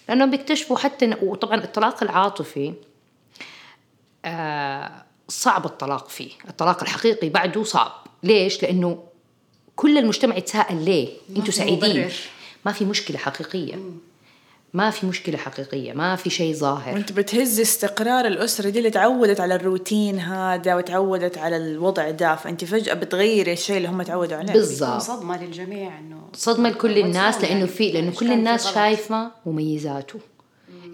لأنهم 0.08 0.30
بيكتشفوا 0.30 0.78
حتى 0.78 1.16
وطبعا 1.22 1.64
الطلاق 1.64 2.02
العاطفي 2.02 2.72
آه 4.24 5.04
صعب 5.28 5.64
الطلاق 5.66 6.08
فيه. 6.08 6.30
الطلاق 6.48 6.82
الحقيقي 6.82 7.28
بعده 7.28 7.64
صعب. 7.64 7.92
ليش؟ 8.22 8.62
لأنه 8.62 9.04
كل 9.76 9.98
المجتمع 9.98 10.36
يتساءل 10.36 10.84
ليه؟ 10.84 11.08
أنتوا 11.36 11.52
سعيدين. 11.52 12.10
ما 12.66 12.72
في 12.72 12.84
مشكلة 12.84 13.18
حقيقية. 13.18 13.80
ما 14.74 14.90
في 14.90 15.06
مشكلة 15.06 15.38
حقيقية 15.38 15.92
ما 15.92 16.16
في 16.16 16.30
شيء 16.30 16.54
ظاهر. 16.54 16.94
وانت 16.94 17.12
بتهز 17.12 17.60
استقرار 17.60 18.26
الأسرة 18.26 18.70
دي 18.70 18.78
اللي 18.78 18.90
تعودت 18.90 19.40
على 19.40 19.54
الروتين 19.54 20.18
هذا 20.18 20.74
وتعودت 20.74 21.38
على 21.38 21.56
الوضع 21.56 22.10
ده 22.10 22.36
فأنت 22.36 22.64
فجأة 22.64 22.94
بتغيري 22.94 23.52
الشيء 23.52 23.76
اللي 23.76 23.88
هم 23.88 24.02
تعودوا 24.02 24.36
عليه. 24.36 24.52
بالضبط. 24.52 25.00
صدمة 25.00 25.44
للجميع 25.44 25.98
إنه 25.98 26.22
صدمة 26.32 26.68
لكل 26.68 26.98
الناس 26.98 27.40
لأنه 27.40 27.66
في 27.66 27.92
لأنه 27.92 28.12
كل 28.12 28.32
الناس 28.32 28.74
شايفة 28.74 29.30
مميزاته. 29.46 30.20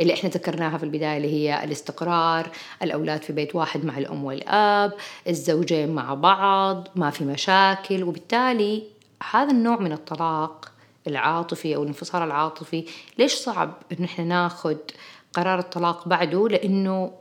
اللي 0.01 0.15
إحنا 0.15 0.31
ذكرناها 0.31 0.79
في 0.79 0.85
البداية 0.85 1.17
اللي 1.17 1.33
هي 1.33 1.65
الاستقرار 1.65 2.51
الأولاد 2.83 3.23
في 3.23 3.33
بيت 3.33 3.55
واحد 3.55 3.85
مع 3.85 3.99
الأم 3.99 4.25
والأب 4.25 4.93
الزوجين 5.29 5.89
مع 5.89 6.15
بعض 6.15 6.89
ما 6.97 7.11
في 7.11 7.25
مشاكل 7.25 8.03
وبالتالي 8.03 8.83
هذا 9.31 9.51
النوع 9.51 9.81
من 9.81 9.93
الطلاق 9.93 10.73
العاطفي 11.07 11.77
أو 11.77 11.83
الانفصال 11.83 12.23
العاطفي 12.23 12.85
ليش 13.19 13.35
صعب 13.35 13.75
إن 13.99 14.05
إحنا 14.05 14.25
ناخد 14.25 14.79
قرار 15.33 15.59
الطلاق 15.59 16.09
بعده؟ 16.09 16.49
لأنه 16.49 17.13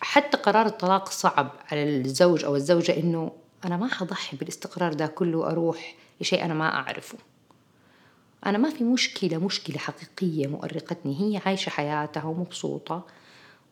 حتى 0.00 0.36
قرار 0.36 0.66
الطلاق 0.66 1.08
صعب 1.08 1.50
على 1.72 1.96
الزوج 1.96 2.44
أو 2.44 2.56
الزوجة 2.56 2.96
إنه 2.96 3.32
أنا 3.64 3.76
ما 3.76 3.88
حضحي 3.88 4.36
بالاستقرار 4.36 4.92
ده 4.92 5.06
كله 5.06 5.46
أروح 5.50 5.94
لشيء 6.20 6.44
أنا 6.44 6.54
ما 6.54 6.74
أعرفه. 6.74 7.18
أنا 8.46 8.58
ما 8.58 8.70
في 8.70 8.84
مشكلة 8.84 9.38
مشكلة 9.38 9.78
حقيقية 9.78 10.46
مؤرقتني 10.46 11.20
هي 11.20 11.40
عايشة 11.46 11.70
حياتها 11.70 12.24
ومبسوطة. 12.24 13.02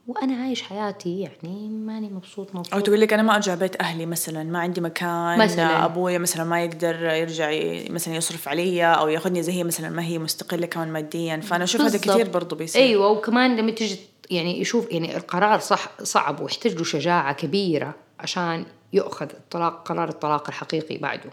وأنا 0.06 0.42
عايش 0.42 0.62
حياتي 0.62 1.20
يعني 1.20 1.68
ماني 1.68 2.08
مبسوط 2.08 2.54
مبسوط. 2.54 2.74
أو 2.74 2.80
تقول 2.80 3.00
لك 3.00 3.12
أنا 3.12 3.22
ما 3.22 3.34
أرجع 3.34 3.54
بيت 3.54 3.80
أهلي 3.80 4.06
مثلا 4.06 4.44
ما 4.44 4.58
عندي 4.58 4.80
مكان 4.80 5.38
مثلا. 5.38 5.84
أبويا 5.84 6.18
مثلا 6.18 6.44
ما 6.44 6.64
يقدر 6.64 7.04
يرجع 7.04 7.50
مثلا 7.90 8.14
يصرف 8.14 8.48
علي 8.48 8.84
أو 8.84 9.08
يأخذني 9.08 9.42
زي 9.42 9.52
هي 9.52 9.64
مثلا 9.64 9.90
ما 9.90 10.02
هي 10.04 10.18
مستقلة 10.18 10.66
كمان 10.66 10.88
ماديا. 10.88 11.36
فأنا 11.36 11.64
أشوف 11.64 11.80
هذا 11.80 11.98
كثير 11.98 12.28
برضو 12.28 12.56
بيصير. 12.56 12.82
أيوة 12.82 13.08
وكمان 13.08 13.56
لما 13.56 13.70
تيجي 13.70 13.98
يعني 14.30 14.60
يشوف 14.60 14.90
يعني 14.90 15.16
القرار 15.16 15.58
صح 15.58 15.88
صعب 16.02 16.40
ويحتاج 16.40 16.74
له 16.74 16.84
شجاعة 16.84 17.32
كبيرة 17.32 17.94
عشان 18.20 18.66
يؤخذ 18.92 19.26
الطلاق 19.30 19.88
قرار 19.88 20.08
الطلاق 20.08 20.48
الحقيقي 20.48 20.96
بعده. 20.96 21.30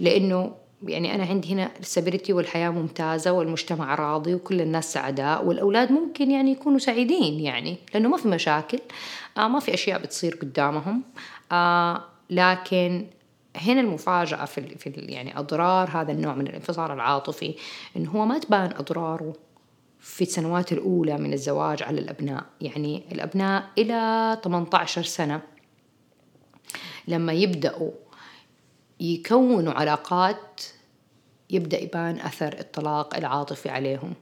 لأنه 0.00 0.61
يعني 0.86 1.14
أنا 1.14 1.24
عندي 1.24 1.52
هنا 1.52 1.70
السبيريتي 1.80 2.32
والحياة 2.32 2.70
ممتازة 2.70 3.32
والمجتمع 3.32 3.94
راضي 3.94 4.34
وكل 4.34 4.60
الناس 4.60 4.92
سعداء 4.92 5.44
والأولاد 5.44 5.92
ممكن 5.92 6.30
يعني 6.30 6.52
يكونوا 6.52 6.78
سعيدين 6.78 7.40
يعني 7.40 7.76
لأنه 7.94 8.08
ما 8.08 8.16
في 8.16 8.28
مشاكل 8.28 8.78
آه 9.38 9.48
ما 9.48 9.60
في 9.60 9.74
أشياء 9.74 10.02
بتصير 10.02 10.38
قدامهم 10.42 11.02
آه 11.52 12.04
لكن 12.30 13.06
هنا 13.56 13.80
المفاجأة 13.80 14.44
في, 14.44 14.78
في 14.78 14.90
يعني 14.90 15.38
أضرار 15.38 15.90
هذا 15.90 16.12
النوع 16.12 16.34
من 16.34 16.46
الانفصال 16.46 16.90
العاطفي 16.90 17.54
إنه 17.96 18.10
هو 18.10 18.26
ما 18.26 18.38
تبان 18.38 18.72
أضراره 18.76 19.34
في 20.00 20.22
السنوات 20.22 20.72
الأولى 20.72 21.18
من 21.18 21.32
الزواج 21.32 21.82
على 21.82 22.00
الأبناء. 22.00 22.44
يعني 22.60 23.02
الأبناء 23.12 23.64
إلى 23.78 24.38
18 24.44 25.02
سنة 25.02 25.40
لما 27.08 27.32
يبدأوا 27.32 27.90
يكونوا 29.00 29.72
علاقات 29.72 30.62
يبدأ 31.52 31.82
يبان 31.82 32.20
أثر 32.20 32.58
الطلاق 32.58 33.16
العاطفي 33.16 33.68
عليهم. 33.68 34.14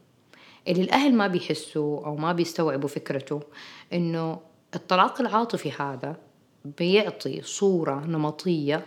اللي 0.68 0.82
الأهل 0.82 1.14
ما 1.14 1.26
بيحسوا 1.26 2.06
أو 2.06 2.16
ما 2.16 2.32
بيستوعبوا 2.32 2.88
فكرته 2.88 3.40
إنه 3.92 4.40
الطلاق 4.74 5.20
العاطفي 5.20 5.72
هذا 5.72 6.16
بيعطي 6.64 7.42
صورة 7.42 8.06
نمطية 8.06 8.86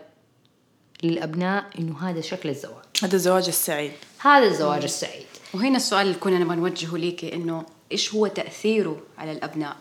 للأبناء 1.03 1.65
إنه 1.79 2.09
هذا 2.09 2.21
شكل 2.21 2.49
الزواج. 2.49 2.83
هذا 3.03 3.15
الزواج 3.15 3.47
السعيد. 3.47 3.91
هذا 4.19 4.45
الزواج 4.45 4.83
السعيد. 4.83 5.25
وهنا 5.53 5.77
السؤال 5.77 6.07
اللي 6.07 6.19
كنا 6.19 6.39
نبغى 6.39 6.55
نوجهه 6.55 6.97
ليكي 6.97 7.33
إنه 7.33 7.65
إيش 7.91 8.15
هو 8.15 8.27
تأثيره 8.27 9.01
على 9.17 9.31
الأبناء؟ 9.31 9.77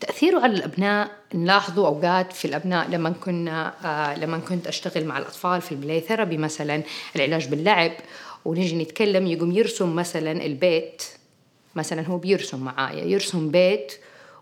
تأثيره 0.00 0.40
على 0.40 0.52
الأبناء 0.52 1.10
نلاحظه 1.34 1.86
أوقات 1.86 2.32
في 2.32 2.44
الأبناء 2.44 2.88
لما 2.90 3.10
كنا 3.10 3.74
آه 3.84 4.18
لما 4.18 4.38
كنت 4.38 4.66
أشتغل 4.66 5.04
مع 5.04 5.18
الأطفال 5.18 5.60
في 5.60 5.72
ال 5.72 5.78
play 5.78 6.00
therapy 6.00 6.36
مثلا 6.36 6.82
العلاج 7.16 7.48
باللعب 7.48 7.92
ونجي 8.44 8.82
نتكلم 8.82 9.26
يقوم 9.26 9.52
يرسم 9.52 9.94
مثلا 9.94 10.32
البيت 10.32 11.02
مثلا 11.74 12.02
هو 12.06 12.18
بيرسم 12.18 12.64
معايا 12.64 13.04
يرسم 13.04 13.50
بيت 13.50 13.92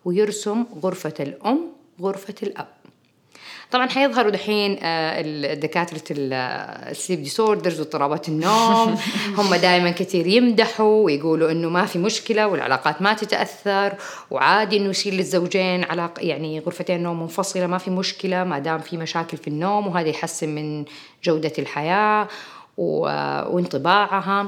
ويرسم 0.04 0.64
غرفة 0.82 1.14
الأم 1.20 1.60
غرفة 2.00 2.34
الأب. 2.42 2.68
طبعا 3.70 3.88
حيظهروا 3.88 4.30
دحين 4.30 4.78
آه، 4.82 5.54
دكاترة 5.54 6.02
ال 6.10 6.29
sleep 6.29 7.22
disorders 7.22 7.80
واضطرابات 7.80 8.28
النوم. 8.28 8.98
هم 9.38 9.54
دائما 9.54 9.90
كثير 9.90 10.26
يمدحوا 10.26 11.04
ويقولوا 11.04 11.50
إنه 11.50 11.68
ما 11.68 11.86
في 11.86 11.98
مشكلة 11.98 12.46
والعلاقات 12.46 13.02
ما 13.02 13.12
تتأثر 13.12 13.94
وعادي 14.30 14.76
إنه 14.76 14.88
يصير 14.88 15.14
للزوجين 15.14 15.84
علاقة 15.84 16.22
يعني 16.22 16.60
غرفتين 16.60 17.02
نوم 17.02 17.22
منفصلة 17.22 17.66
ما 17.66 17.78
في 17.78 17.90
مشكلة 17.90 18.44
ما 18.44 18.58
دام 18.58 18.78
في 18.78 18.96
مشاكل 18.96 19.36
في 19.36 19.48
النوم 19.48 19.86
وهذا 19.86 20.08
يحسن 20.08 20.48
من 20.48 20.84
جودة 21.24 21.52
الحياة 21.58 22.28
وانطباعها. 22.76 24.40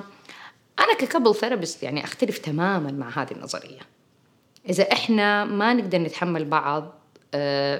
أنا 0.78 0.94
ككبل 0.98 1.34
ثيرابيست 1.34 1.82
يعني 1.82 2.04
أختلف 2.04 2.38
تماما 2.38 2.92
مع 2.92 3.22
هذه 3.22 3.32
النظرية. 3.32 3.80
إذا 4.68 4.92
إحنا 4.92 5.44
ما 5.44 5.75
نقدر 5.75 5.98
نتحمل 5.98 6.44
بعض 6.44 6.84
آه، 6.84 6.98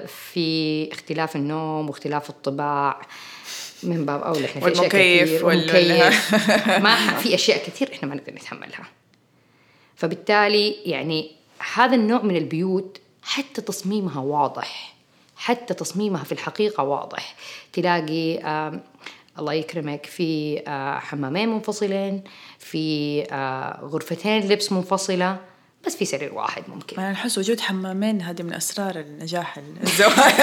في 0.07 0.89
اختلاف 0.91 1.35
النوم 1.35 1.89
واختلاف 1.89 2.29
الطباع 2.29 3.01
من 3.83 4.05
باب 4.05 4.21
أولى. 4.21 4.45
إحنا 4.45 4.61
في 4.61 4.71
أشياء 4.71 4.87
كثير 4.87 5.45
والمكيف. 5.45 6.35
ما 6.83 7.13
في 7.13 7.35
أشياء 7.35 7.65
كثير 7.67 7.91
إحنا 7.93 8.09
ما 8.09 8.15
نقدر 8.15 8.33
نتحملها. 8.33 8.87
فبالتالي 9.95 10.71
يعني 10.85 11.31
هذا 11.73 11.95
النوع 11.95 12.21
من 12.21 12.35
البيوت 12.35 12.97
حتى 13.23 13.61
تصميمها 13.61 14.21
واضح 14.21 14.95
حتى 15.35 15.73
تصميمها 15.73 16.23
في 16.23 16.31
الحقيقة 16.31 16.83
واضح. 16.83 17.35
تلاقي 17.73 18.39
الله 19.39 19.53
يكرمك 19.53 20.05
في 20.05 20.61
آه 20.67 20.99
حمامين 20.99 21.49
منفصلين 21.49 22.23
في 22.59 23.23
آه 23.31 23.79
غرفتين 23.83 24.47
لبس 24.47 24.71
منفصلة. 24.71 25.37
بس 25.85 25.95
في 25.95 26.05
سرير 26.05 26.33
واحد 26.33 26.63
ممكن. 26.67 26.99
أنا 27.01 27.11
أحس 27.11 27.37
وجود 27.37 27.59
حمامين 27.59 28.21
هذه 28.21 28.43
من 28.43 28.53
أسرار 28.53 28.99
النجاح 28.99 29.57
الزواج. 29.83 30.33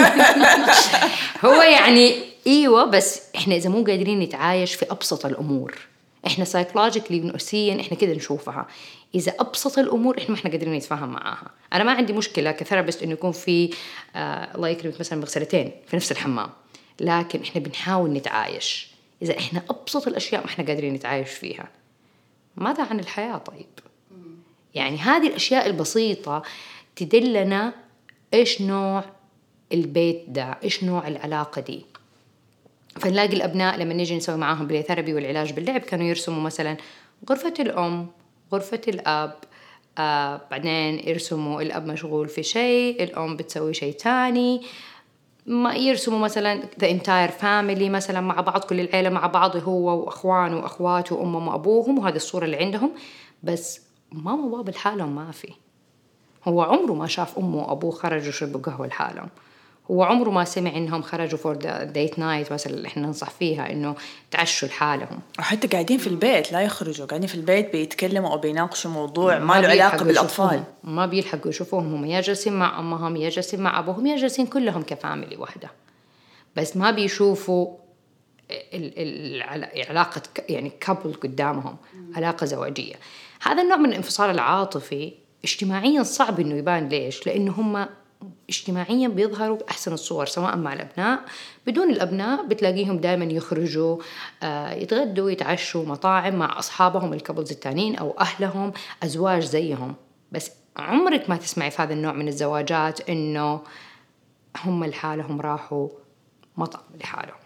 هو 1.45 1.63
يعني 1.63 2.15
إيوه 2.47 2.85
بس 2.85 3.23
إحنا 3.37 3.55
إذا 3.55 3.71
مو 3.71 3.85
قادرين 3.85 4.21
نتعايش 4.21 4.75
في 4.75 4.91
أبسط 4.91 5.27
الأمور. 5.27 5.79
إحنا 6.27 6.45
psychologically 6.45 7.21
نفسيا 7.21 7.81
إحنا 7.81 7.97
كذا 7.97 8.15
نشوفها. 8.15 8.67
إذا 9.15 9.33
أبسط 9.41 9.79
الأمور 9.79 10.19
إحنا 10.19 10.31
ما 10.31 10.35
إحنا 10.35 10.51
قادرين 10.51 10.75
نتفاهم 10.75 11.09
معاها. 11.09 11.51
أنا 11.73 11.85
ما 11.85 11.93
عندي 11.93 12.13
مشكلة 12.13 12.53
ك 12.53 12.58
therapist 12.58 13.03
إنه 13.03 13.13
يكون 13.13 13.33
في 13.33 13.71
آه 14.17 14.55
الله 14.55 14.69
يكرمك 14.69 15.01
مثلا 15.01 15.19
مغسلتين 15.19 15.73
في 15.87 15.97
نفس 15.97 16.13
الحمام. 16.13 16.51
لكن 17.01 17.43
إحنا 17.43 17.61
بنحاول 17.61 18.11
نتعايش. 18.11 18.89
إذا 19.23 19.39
إحنا 19.39 19.63
أبسط 19.71 20.07
الأشياء 20.07 20.41
ما 20.41 20.47
إحنا 20.47 20.67
قادرين 20.67 20.95
نتعايش 20.95 21.31
فيها. 21.31 21.69
ماذا 22.57 22.85
عن 22.85 23.01
الحياة 23.01 23.37
طيب؟ 23.39 23.67
يعني 24.77 24.97
هذه 24.97 25.27
الأشياء 25.27 25.67
البسيطة 25.67 26.43
تدلنا 26.97 27.73
إيش 28.35 28.63
نوع 28.63 29.05
البيت 29.73 30.25
ده 30.29 30.59
إيش 30.65 30.85
نوع 30.85 31.09
العلاقة 31.09 31.61
دي. 31.61 31.87
فنلاقي 33.01 33.37
الأبناء 33.37 33.77
لما 33.77 33.95
نيجي 33.95 34.17
نسوي 34.17 34.37
معاهم 34.37 34.67
play 34.67 35.15
والعلاج 35.15 35.53
باللعب 35.53 35.81
كانوا 35.81 36.07
يرسموا 36.07 36.43
مثلا 36.43 36.77
غرفة 37.31 37.55
الأم 37.61 38.07
غرفة 38.53 38.81
الأب 38.89 39.35
آه 39.99 40.41
بعدين 40.51 41.09
يرسموا 41.09 41.63
الأب 41.63 41.87
مشغول 41.87 42.29
في 42.29 42.43
شيء 42.43 43.03
الأم 43.03 43.37
بتسوي 43.37 43.75
شيء 43.75 43.93
تاني. 43.93 44.63
ما 45.47 45.75
يرسموا 45.75 46.19
مثلا 46.19 46.63
the 46.81 46.91
entire 46.91 47.29
family 47.29 47.89
مثلا 47.89 48.21
مع 48.21 48.41
بعض 48.41 48.65
كل 48.65 48.81
العيلة 48.81 49.09
مع 49.09 49.27
بعض 49.27 49.57
هو 49.57 50.05
وأخوانه 50.05 50.57
وأخواته 50.57 51.17
وأمهم 51.17 51.49
وأبوهم 51.49 51.99
وهذه 51.99 52.17
الصورة 52.17 52.45
اللي 52.45 52.57
عندهم. 52.57 52.93
بس 53.43 53.86
ماما 54.25 54.45
وبابا 54.45 54.71
لحالهم 54.71 55.15
ما 55.15 55.31
في. 55.31 55.53
هو 56.45 56.63
عمره 56.63 56.93
ما 56.93 57.07
شاف 57.07 57.39
أمه 57.39 57.57
وأبوه 57.57 57.91
خرجوا 57.91 58.33
شربوا 58.33 58.61
قهوة 58.61 58.87
لحالهم. 58.87 59.29
هو 59.91 60.03
عمره 60.03 60.31
ما 60.31 60.45
سمع 60.45 60.71
إنهم 60.77 61.03
خرجوا 61.03 61.39
for 61.39 61.55
date 61.85 62.19
night 62.19 62.53
مثلا 62.53 62.73
اللي 62.73 62.89
إحنا 62.89 63.07
ننصح 63.07 63.31
فيها 63.31 63.73
إنه 63.73 63.97
تعشوا 64.31 64.69
لحالهم. 64.69 65.21
وحتى 65.39 65.67
قاعدين 65.67 65.99
في 65.99 66.07
البيت 66.07 66.53
لا 66.53 66.61
يخرجوا 66.61 67.07
قاعدين 67.07 67.29
في 67.29 67.35
البيت 67.35 67.73
بيتكلموا 67.73 68.31
أو 68.31 68.39
بيناقشوا 68.39 68.91
موضوع 68.91 69.39
ما 69.39 69.61
له 69.61 69.69
علاقة 69.69 70.05
بالأطفال. 70.05 70.63
ما 70.85 71.07
بيلحقوا 71.07 71.51
يشوفوهم. 71.51 71.95
هم 71.95 72.05
يا 72.05 72.21
جالسين 72.21 72.53
مع 72.53 72.81
أمهم 72.81 73.17
يا 73.17 73.29
جالسين 73.29 73.61
مع 73.61 73.79
أبوهم 73.79 74.07
يا 74.07 74.17
جالسين 74.17 74.47
كلهم 74.47 74.83
ك 74.83 74.91
family 74.91 75.37
واحدة 75.37 75.71
بس 76.57 76.77
ما 76.77 76.91
بيشوفوا 76.91 77.77
العلاقة 78.73 80.23
يعني 80.49 80.73
couple 80.81 81.15
قدامهم 81.15 81.77
علاقة 82.17 82.47
زواجية 82.47 82.95
هذا 83.43 83.63
النوع 83.63 83.77
من 83.77 83.89
الانفصال 83.89 84.31
العاطفي 84.31 85.13
اجتماعيا 85.45 86.03
صعب 86.03 86.41
إنه 86.41 86.55
يبان 86.55 86.89
ليش؟ 86.89 87.27
لأنه 87.27 87.53
هم 87.53 87.87
اجتماعيا 88.49 89.09
بيظهروا 89.09 89.57
بأحسن 89.57 89.93
الصور 89.93 90.27
سواء 90.27 90.57
مع 90.57 90.73
الأبناء. 90.73 91.21
بدون 91.67 91.91
الأبناء 91.91 92.47
بتلاقيهم 92.47 92.99
دائما 92.99 93.25
يخرجوا 93.25 93.99
آه، 94.43 94.73
يتغدوا 94.73 95.31
يتعشوا 95.31 95.85
مطاعم 95.85 96.35
مع 96.35 96.59
أصحابهم 96.59 97.13
الكابلز 97.13 97.51
التانيين 97.51 97.97
أو 97.97 98.17
أهلهم 98.21 98.73
أزواج 99.03 99.43
زيهم. 99.43 99.95
بس 100.33 100.51
عمرك 100.77 101.31
ما 101.31 101.37
تسمعي 101.37 101.71
في 101.71 101.83
هذا 101.83 101.93
النوع 101.93 102.13
من 102.13 102.29
الزواجات 102.29 103.11
إنه 103.11 103.61
هم 104.65 104.85
لحالهم 104.85 105.41
راحوا 105.41 105.89
مطعم 106.57 106.83
لحالهم. 107.01 107.39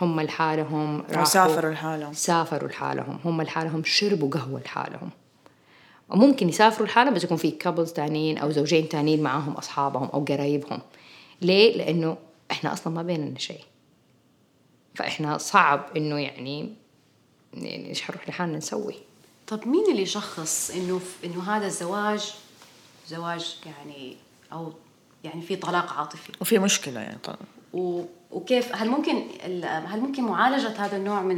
هم 0.00 0.20
لحالهم 0.20 1.02
راحوا 1.10 1.24
سافروا 1.24 1.72
لحالهم. 1.72 2.12
سافروا 2.12 2.68
لحالهم. 2.68 3.18
هم 3.24 3.42
لحالهم 3.42 3.84
شربوا 3.84 4.30
قهوة 4.30 4.60
لحالهم. 4.60 5.10
وممكن 6.08 6.48
يسافروا 6.48 6.86
لحالهم 6.86 7.14
بس 7.14 7.24
يكون 7.24 7.36
في 7.36 7.50
كابلز 7.50 7.92
تانيين 7.92 8.38
أو 8.38 8.50
زوجين 8.50 8.88
تانيين 8.88 9.22
معاهم 9.22 9.52
أصحابهم 9.52 10.08
أو 10.14 10.24
قرايبهم. 10.24 10.80
ليه؟ 11.42 11.76
لأنه 11.76 12.16
إحنا 12.50 12.72
أصلا 12.72 12.92
ما 12.92 13.02
بيننا 13.02 13.38
شيء. 13.38 13.64
فإحنا 14.94 15.38
صعب 15.38 15.86
إنه 15.96 16.18
يعني 16.18 16.74
يعني 17.54 17.88
إيش 17.88 18.02
حنروح 18.02 18.28
لحالنا 18.28 18.58
نسوي؟ 18.58 18.94
طب 19.46 19.68
مين 19.68 19.90
اللي 19.90 20.02
يشخص 20.02 20.70
إنه 20.70 21.00
إنه 21.24 21.42
هذا 21.42 21.66
الزواج 21.66 22.34
زواج 23.08 23.56
يعني 23.66 24.16
أو 24.52 24.72
يعني 25.24 25.42
في 25.42 25.56
طلاق 25.56 25.92
عاطفي؟ 25.92 26.32
وفي 26.40 26.58
مشكلة 26.58 27.00
يعني 27.00 27.18
طبعا. 27.24 27.38
و... 27.72 28.02
وكيف؟ 28.30 28.74
هل 28.74 28.88
ممكن 28.88 29.24
هل 29.64 30.00
ممكن 30.00 30.22
معالجة 30.22 30.84
هذا 30.84 30.96
النوع 30.96 31.22
من 31.22 31.36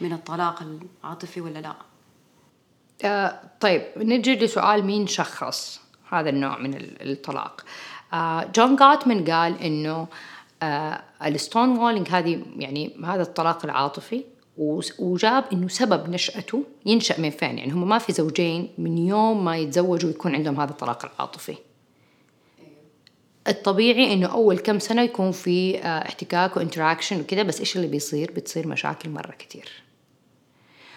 من 0.00 0.12
الطلاق 0.12 0.62
العاطفي 1.02 1.40
ولا 1.40 1.58
لا؟ 1.58 1.74
آه 3.04 3.40
طيب 3.60 3.82
نجي 3.96 4.36
لسؤال 4.36 4.84
مين 4.84 5.06
شخص؟ 5.06 5.80
هذا 6.10 6.30
النوع 6.30 6.58
من 6.58 6.74
الطلاق. 6.80 7.64
آه 8.12 8.44
جون 8.54 8.76
جاتمان 8.76 9.30
قال 9.30 9.62
إنه 9.62 10.06
آه 10.62 11.02
ال 11.24 11.78
stonewalling 11.78 12.08
هذه 12.08 12.42
يعني 12.56 12.96
هذا 13.04 13.22
الطلاق 13.22 13.64
العاطفي 13.64 14.24
وجاب 14.98 15.44
إنه 15.52 15.68
سبب 15.68 16.10
نشأته 16.10 16.64
ينشأ 16.86 17.20
من 17.20 17.30
فين؟ 17.30 17.58
يعني 17.58 17.72
هم 17.72 17.88
ما 17.88 17.98
في 17.98 18.12
زوجين 18.12 18.68
من 18.78 18.98
يوم 18.98 19.44
ما 19.44 19.56
يتزوجوا 19.56 20.10
يكون 20.10 20.34
عندهم 20.34 20.60
هذا 20.60 20.70
الطلاق 20.70 21.04
العاطفي. 21.04 21.56
الطبيعي 23.48 24.12
إنه 24.12 24.26
أول 24.26 24.58
كم 24.58 24.78
سنة 24.78 25.02
يكون 25.02 25.32
في 25.32 25.78
آه، 25.78 26.08
احتكاك 26.08 26.56
و 26.56 26.61
interaction 26.61 27.20
وكذا 27.20 27.42
بس 27.42 27.60
إيش 27.60 27.76
اللي 27.76 27.86
بيصير؟ 27.86 28.32
بتصير 28.32 28.68
مشاكل 28.68 29.10
مرة 29.10 29.34
كثير 29.38 29.70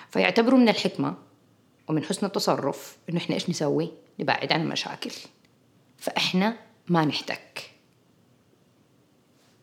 فيعتبروا 0.10 0.60
من 0.60 0.70
الحكمة 0.70 1.16
ومن 1.90 2.04
حسن 2.04 2.26
التصرف 2.26 2.98
إنه 3.10 3.18
إحنا 3.18 3.36
إيش 3.36 3.50
نسوي؟ 3.50 3.92
نبعد 4.20 4.54
عن 4.54 4.62
المشاكل. 4.62 5.12
فإحنا 5.98 6.56
ما 6.88 7.06
نحتك. 7.06 7.72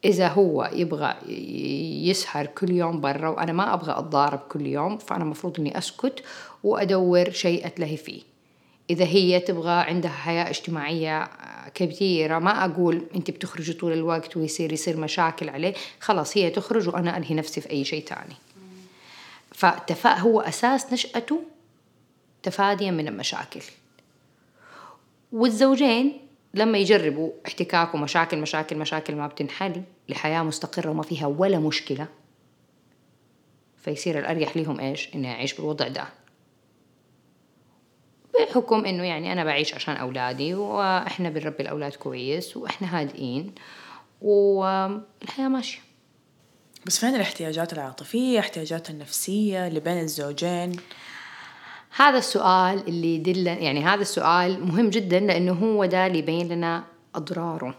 إذا 0.04 0.28
هو 0.28 0.70
يبغى 0.72 1.14
يسهر 2.08 2.46
كل 2.46 2.70
يوم 2.70 3.00
برا 3.00 3.28
وأنا 3.28 3.52
ما 3.52 3.74
أبغى 3.74 3.98
أتضارب 3.98 4.38
كل 4.38 4.66
يوم 4.66 4.98
فأنا 4.98 5.24
المفروض 5.24 5.60
إني 5.60 5.78
أسكت 5.78 6.24
وأدور 6.64 7.30
شيء 7.30 7.66
أتلهي 7.66 7.96
فيه. 7.96 8.22
إذا 8.90 9.04
هي 9.04 9.40
تبغى 9.40 9.72
عندها 9.72 10.10
حياة 10.10 10.50
اجتماعية 10.50 11.28
كثيرة 11.74 12.38
ما 12.38 12.64
أقول 12.64 13.02
أنت 13.14 13.30
بتخرجي 13.30 13.72
طول 13.72 13.92
الوقت 13.92 14.36
ويصير 14.36 14.72
يصير 14.72 14.96
مشاكل 14.96 15.48
عليه. 15.48 15.74
خلاص 16.00 16.36
هي 16.36 16.50
تخرج 16.50 16.88
وأنا 16.88 17.16
أنهي 17.16 17.34
نفسي 17.34 17.60
في 17.60 17.70
أي 17.70 17.84
شيء 17.84 18.04
تاني. 18.04 18.36
فالتفاء 19.52 20.18
هو 20.18 20.40
أساس 20.40 20.92
نشأته 20.92 21.42
تفاديا 22.42 22.90
من 22.90 23.08
المشاكل. 23.08 23.62
والزوجين 25.32 26.20
لما 26.54 26.78
يجربوا 26.78 27.32
احتكاك 27.46 27.94
ومشاكل 27.94 28.38
مشاكل 28.38 28.76
مشاكل 28.76 29.14
ما 29.14 29.26
بتنحل 29.26 29.82
لحياة 30.08 30.42
مستقرة 30.42 30.90
وما 30.90 31.02
فيها 31.02 31.26
ولا 31.26 31.58
مشكلة 31.58 32.06
فيصير 33.76 34.18
الأريح 34.18 34.56
لهم 34.56 34.80
إيش؟ 34.80 35.14
إني 35.14 35.32
أعيش 35.32 35.54
بالوضع 35.54 35.88
ده. 35.88 36.04
بحكم 38.34 38.84
إنه 38.84 39.04
يعني 39.04 39.32
أنا 39.32 39.44
بعيش 39.44 39.74
عشان 39.74 39.96
أولادي 39.96 40.54
وإحنا 40.54 41.30
بنربي 41.30 41.62
الأولاد 41.62 41.94
كويس 41.94 42.56
وإحنا 42.56 43.00
هادئين 43.00 43.54
والحياة 44.22 45.48
ماشية. 45.48 45.78
بس 46.86 46.98
فين 46.98 47.14
الاحتياجات 47.14 47.72
العاطفية 47.72 48.40
احتياجات 48.40 48.90
النفسية 48.90 49.66
اللي 49.66 49.80
بين 49.80 49.98
الزوجين؟ 49.98 50.72
هذا 51.96 52.18
السؤال 52.18 52.88
اللي 52.88 53.14
يدل 53.14 53.46
يعني 53.46 53.84
هذا 53.84 54.02
السؤال 54.02 54.66
مهم 54.66 54.90
جدا 54.90 55.20
لأنه 55.20 55.52
هو 55.52 55.84
ده 55.84 56.06
اللي 56.06 56.18
يبين 56.18 56.48
لنا 56.48 56.84
أضراره. 57.14 57.74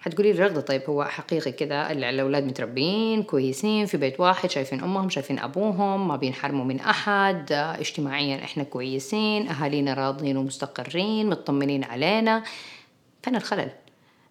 حتقولي 0.00 0.32
لي 0.32 0.38
رغدة 0.38 0.60
طيب 0.60 0.82
هو 0.88 1.04
حقيقي 1.04 1.52
كذا 1.52 1.90
الأولاد 1.90 2.44
متربيين 2.44 3.22
كويسين 3.22 3.86
في 3.86 3.96
بيت 3.96 4.20
واحد 4.20 4.50
شايفين 4.50 4.82
أمهم 4.82 5.10
شايفين 5.10 5.38
أبوهم 5.38 6.08
ما 6.08 6.16
بينحرموا 6.16 6.64
من 6.64 6.80
أحد 6.80 7.52
اجتماعيا 7.52 8.44
إحنا 8.44 8.62
كويسين 8.62 9.48
أهالينا 9.48 9.94
راضين 9.94 10.36
ومستقرين 10.36 11.30
مطمنين 11.30 11.84
علينا. 11.84 12.42
فين 13.22 13.36
الخلل؟ 13.36 13.70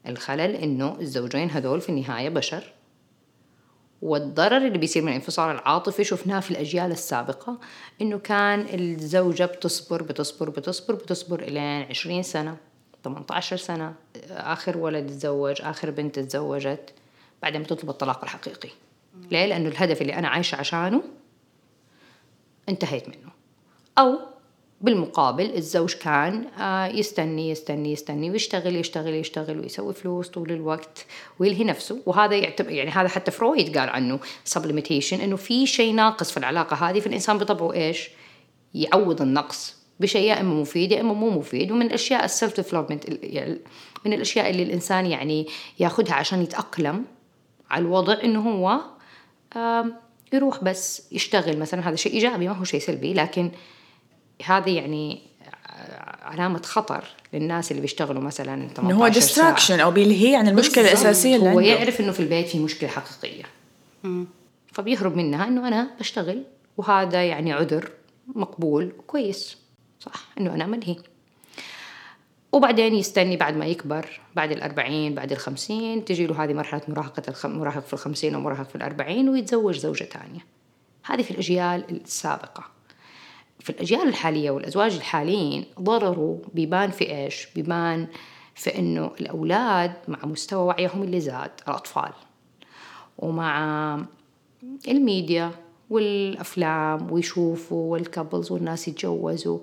الخلل 0.08 0.56
إنه 0.56 0.97
الزوجين 1.02 1.49
هذول 1.49 1.82
في 1.82 1.89
النهاية 1.89 2.30
بشر. 2.30 2.63
والضرر 4.02 4.68
اللي 4.68 4.78
بيصير 4.78 5.04
من 5.04 5.10
الانفصال 5.10 5.56
العاطفي 5.56 6.04
شفناه 6.04 6.40
في 6.40 6.52
الأجيال 6.52 6.92
السابقة 6.92 7.58
إنه 8.02 8.18
كان 8.18 8.66
الزوجة 8.74 9.46
بتصبر 9.46 10.04
بتصبر 10.04 10.50
بتصبر 10.50 10.96
بتصبر 10.96 11.40
إلين 11.40 11.84
عشرين 11.90 12.24
سنة 12.24 12.58
18 13.04 13.58
سنة 13.58 13.94
آخر 14.30 14.78
ولد 14.78 15.08
تزوج 15.08 15.62
آخر 15.62 15.92
بنت 15.92 16.20
تزوجت 16.20 16.94
بعدين 17.42 17.64
بتطلب 17.64 17.90
الطلاق 17.90 18.24
الحقيقي 18.24 18.70
ليه؟ 19.32 19.46
لأنه 19.46 19.70
الهدف 19.70 20.02
اللي 20.02 20.16
أنا 20.16 20.28
عايشة 20.28 20.56
عشانه 20.56 21.04
انتهيت 22.70 23.08
منه 23.08 23.32
أو 23.98 24.20
بالمقابل 24.82 25.56
الزوج 25.56 25.94
كان 25.94 26.46
آه، 26.60 26.88
يستني 26.88 27.50
يستني 27.50 27.92
يستني 27.92 28.32
ويشتغل 28.32 28.76
يشتغل 28.76 29.13
يشتغل 29.13 29.60
ويسوي 29.60 29.94
فلوس 29.94 30.28
طول 30.28 30.52
الوقت 30.52 31.06
ويلهي 31.39 31.63
نفسه. 31.63 32.02
وهذا 32.06 32.36
يعتبر 32.36 32.72
يعني 32.72 32.92
هذا 32.92 33.08
حتى 33.08 33.32
فرويد 33.32 33.78
قال 33.78 33.89
عنه 33.89 34.20
sublimation 34.43 35.22
إنه 35.22 35.36
في 35.36 35.65
شيء 35.65 35.94
ناقص 35.94 36.32
في 36.32 36.38
العلاقة 36.38 36.89
هذه 36.89 37.00
فالإنسان 37.00 37.38
بطبعه 37.38 37.74
إيش؟ 37.74 38.10
يعوض 38.74 39.22
النقص. 39.22 39.76
بشيء 40.00 40.22
يا 40.22 40.42
إما 40.42 40.62
مفيد 40.62 40.92
يا 40.92 41.02
إما 41.02 41.13
مو 41.13 41.30
مفيد. 41.30 41.72
ومن 41.72 41.86
الأشياء 41.86 42.26
ال 42.26 42.32
self 42.32 42.56
development 42.56 43.04
يعني 43.24 43.60
من 44.06 44.13
الأشياء 44.13 44.50
اللي 44.50 44.63
الإنسان 44.63 45.06
يعني 45.06 45.48
يأخذها 45.80 46.13
عشان 46.13 46.42
يتأقلم 46.42 47.06
على 47.70 47.82
الوضع 47.82 48.18
إنه 48.24 48.50
هو 48.50 48.80
يروح 50.34 50.63
بس 50.63 51.13
يشتغل. 51.13 51.60
مثلا 51.60 51.89
هذا 51.89 51.96
شيء 51.96 52.13
إيجابي 52.13 52.48
ما 52.48 52.54
هو 52.54 52.63
شيء 52.63 52.80
سلبي 52.80 53.13
لكن 53.13 53.52
هذه 54.45 54.75
يعني 54.75 55.21
علامة 56.21 56.62
خطر 56.62 57.04
للناس 57.34 57.71
اللي 57.71 57.82
بيشتغلوا 57.82 58.21
مثلا 58.21 58.69
إنه 58.80 58.97
هو 58.97 59.08
ديستراكشن 59.08 59.80
أو 59.80 59.91
بيلهي 59.91 60.36
عن 60.36 60.47
المشكلة 60.47 60.88
الأساسية 60.88 61.36
اللي 61.36 61.45
هو 61.45 61.60
عنده. 61.60 61.71
يعرف 61.71 62.02
إنه 62.02 62.12
في 62.12 62.19
البيت 62.19 62.47
في 62.47 62.60
مشكلة 62.60 62.89
حقيقية. 62.89 63.43
مم. 64.04 64.28
فبيهرب 64.71 65.15
منها 65.15 65.47
إنه 65.47 65.67
أنا 65.67 65.89
بشتغل 65.99 66.43
وهذا 66.78 67.23
يعني 67.23 67.54
عذر 67.54 67.91
مقبول. 68.36 68.91
وكويس 68.99 69.58
صح. 69.99 70.28
إنه 70.39 70.54
أنا 70.54 70.65
ملهي. 70.65 70.95
وبعدين 72.52 72.95
يستني 72.95 73.38
بعد 73.38 73.58
ما 73.58 73.65
يكبر 73.65 74.19
بعد 74.36 74.52
الأربعين 74.52 75.15
بعد 75.15 75.32
الخمسين 75.32 76.06
تجي 76.06 76.28
له 76.28 76.43
هذه 76.43 76.54
مرحلة 76.54 76.82
مراهقة 76.88 77.23
الخم... 77.28 77.52
مراهق 77.52 77.86
في 77.86 77.93
الخمسين 77.93 78.36
أو 78.36 78.41
مراهق 78.41 78.69
في 78.69 78.75
الأربعين 78.75 79.30
ويتزوج 79.30 79.78
زوجة 79.78 80.04
تانية 80.04 80.45
هذه 81.06 81.21
في 81.21 81.32
الأجيال 81.32 81.84
السابقة. 81.89 82.79
في 83.69 83.75
الأجيال 83.75 84.08
الحالية 84.08 84.51
والأزواج 84.51 84.95
الحاليين 84.95 85.65
ضرره 85.79 86.41
بيبان 86.53 86.91
في 86.91 87.15
إيش؟ 87.15 87.47
بيبان 87.55 88.08
في 88.55 88.79
إنه 88.79 89.12
الأولاد 89.21 89.93
مع 90.08 90.19
مستوى 90.23 90.63
وعيهم 90.63 91.03
اللي 91.03 91.19
زاد 91.19 91.51
الأطفال. 91.67 92.12
ومع 93.17 93.99
الميديا 94.88 95.51
والأفلام 95.89 97.12
ويشوفوا 97.12 97.91
وال 97.91 98.05
couples 98.05 98.52
والناس 98.51 98.88
يتجوزوا 98.88 99.60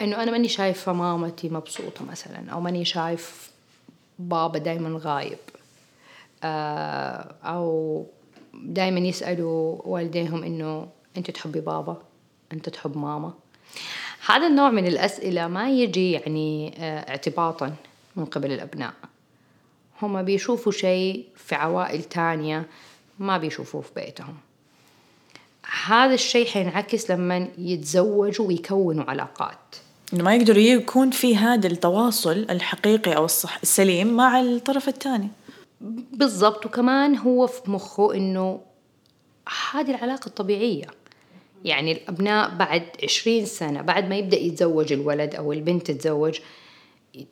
إنه 0.00 0.22
أنا 0.22 0.30
ماني 0.30 0.48
شايفة 0.48 0.92
مامتي 0.92 1.48
مبسوطة 1.48 2.04
مثلا 2.04 2.50
أو 2.50 2.60
ماني 2.60 2.84
شايف 2.84 3.50
بابا 4.18 4.58
دايما 4.58 5.00
غايب. 5.02 5.38
آه، 6.44 7.34
أو 7.44 8.06
دايما 8.54 9.00
يسألوا 9.00 9.78
والديهم 9.84 10.44
إنه 10.44 10.88
أنت 11.16 11.30
تحبي 11.30 11.60
بابا؟ 11.60 12.09
أنت 12.52 12.68
تحب 12.68 12.96
ماما. 12.96 13.32
هذا 14.26 14.46
النوع 14.46 14.70
من 14.70 14.86
الأسئلة 14.86 15.48
ما 15.48 15.70
يجي 15.70 16.12
يعني 16.12 16.74
آه، 16.78 17.10
اعتباطا 17.10 17.74
من 18.16 18.24
قبل 18.24 18.52
الأبناء. 18.52 18.92
هم 20.02 20.22
بيشوفوا 20.22 20.72
شيء 20.72 21.26
في 21.36 21.54
عوائل 21.54 22.02
تانية 22.02 22.66
ما 23.18 23.38
بيشوفوه 23.38 23.80
في 23.80 23.90
بيتهم. 23.96 24.34
هذا 25.86 26.14
الشيء 26.14 26.46
حينعكس 26.46 27.10
لما 27.10 27.48
يتزوجوا 27.58 28.46
ويكونوا 28.46 29.04
علاقات. 29.04 29.58
إنه 30.12 30.24
ما 30.24 30.34
يقدروا 30.34 30.62
يكون 30.62 31.10
في 31.10 31.36
هذا 31.36 31.66
التواصل 31.66 32.46
الحقيقي 32.50 33.16
أو 33.16 33.24
الصح 33.24 33.58
السليم 33.62 34.16
مع 34.16 34.40
الطرف 34.40 34.88
الثاني. 34.88 35.28
بالضبط. 36.12 36.66
وكمان 36.66 37.16
هو 37.16 37.46
في 37.46 37.70
مخه 37.70 38.14
إنه 38.14 38.60
هذه 39.72 39.90
العلاقة 39.90 40.26
الطبيعية. 40.26 40.99
يعني 41.64 41.92
الأبناء 41.92 42.54
بعد 42.54 42.82
عشرين 43.04 43.46
سنة 43.46 43.82
بعد 43.82 44.08
ما 44.08 44.16
يبدأ 44.16 44.38
يتزوج 44.38 44.92
الولد 44.92 45.34
أو 45.34 45.52
البنت 45.52 45.90
تتزوج 45.90 46.38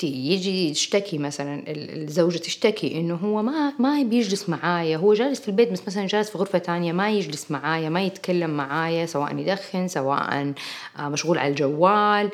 يجي 0.03 0.71
يشتكي 0.71 1.19
مثلا 1.19 1.65
الزوجة 1.69 2.39
تشتكي 2.39 3.01
إنه 3.01 3.15
هو 3.15 3.43
ما 3.43 3.73
ما 3.79 4.03
بيجلس 4.03 4.49
معايا 4.49 4.97
هو 4.97 5.15
جالس 5.15 5.41
في 5.41 5.49
البيت 5.49 5.73
بس 5.73 5.83
مثلا 5.87 6.07
جالس 6.07 6.31
في 6.31 6.39
غرفة 6.39 6.59
تانية 6.59 6.93
ما 6.93 7.11
يجلس 7.11 7.51
معايا 7.51 7.89
ما 7.89 8.03
يتكلم 8.03 8.51
معايا 8.51 9.07
سواء 9.07 9.37
يدخن 9.37 9.89
سواء 9.89 10.55
آه، 10.99 11.09
مشغول 11.09 11.39
على 11.39 11.49
الجوال. 11.49 12.31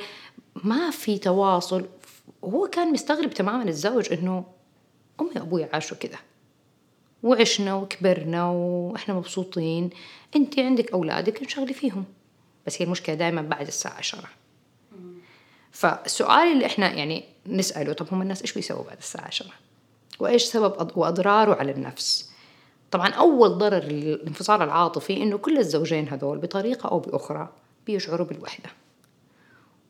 ما 0.65 0.91
في 0.91 1.19
تواصل. 1.19 1.85
هو 2.45 2.67
كان 2.67 2.93
مستغرب 2.93 3.31
تماما 3.31 3.69
الزوج 3.69 4.13
إنه 4.13 4.45
أمي 5.21 5.31
وأبوي 5.37 5.65
عاشوا 5.65 5.97
كذا 5.97 6.19
وعشنا 7.25 7.75
وكبرنا 7.75 8.51
وإحنا 8.51 9.15
مبسوطين. 9.15 9.91
انت 10.37 10.59
عندك 10.59 10.93
أولادك 10.93 11.41
انشغلي 11.43 11.75
فيهم. 11.75 12.05
بس 12.67 12.83
هي 12.83 12.87
المشكلة 12.87 13.15
دائما 13.15 13.43
بعد 13.43 13.67
الساعة 13.67 13.95
عشرة. 13.95 14.29
فالسؤال 15.73 16.53
اللي 16.53 16.67
إحنا 16.67 16.93
يعني 16.93 17.25
نسأله 17.47 17.93
طب 17.93 18.07
هم 18.13 18.23
الناس 18.23 18.43
إيش 18.43 18.53
بيسووا 18.53 18.85
بعد 18.85 18.97
الساعة 18.97 19.27
عشرة؟ 19.27 19.53
وإيش 20.21 20.43
سبب 20.43 20.97
وأضراره 20.97 21.55
على 21.55 21.73
النفس؟ 21.73 22.31
طبعا 22.91 23.09
أول 23.09 23.59
ضرر 23.59 23.83
الانفصال 23.83 24.63
العاطفي 24.63 25.23
إنه 25.23 25.39
كل 25.39 25.59
الزوجين 25.59 26.09
هذول 26.09 26.39
بطريقة 26.39 26.89
أو 26.89 26.99
بأخرى 26.99 27.49
بيشعروا 27.87 28.27
بالوحدة. 28.27 28.71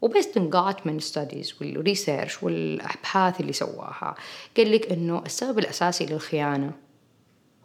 و 0.02 0.08
based 0.08 0.36
on 0.36 0.50
Gottman 0.50 1.00
studies 1.00 1.54
وال 1.60 1.77
research 1.77 2.42
والأبحاث 2.42 3.40
اللي 3.40 3.52
سواها 3.52 4.14
قال 4.56 4.72
لك 4.72 4.92
إنه 4.92 5.22
السبب 5.26 5.58
الأساسي 5.58 6.06
للخيانة 6.06 6.72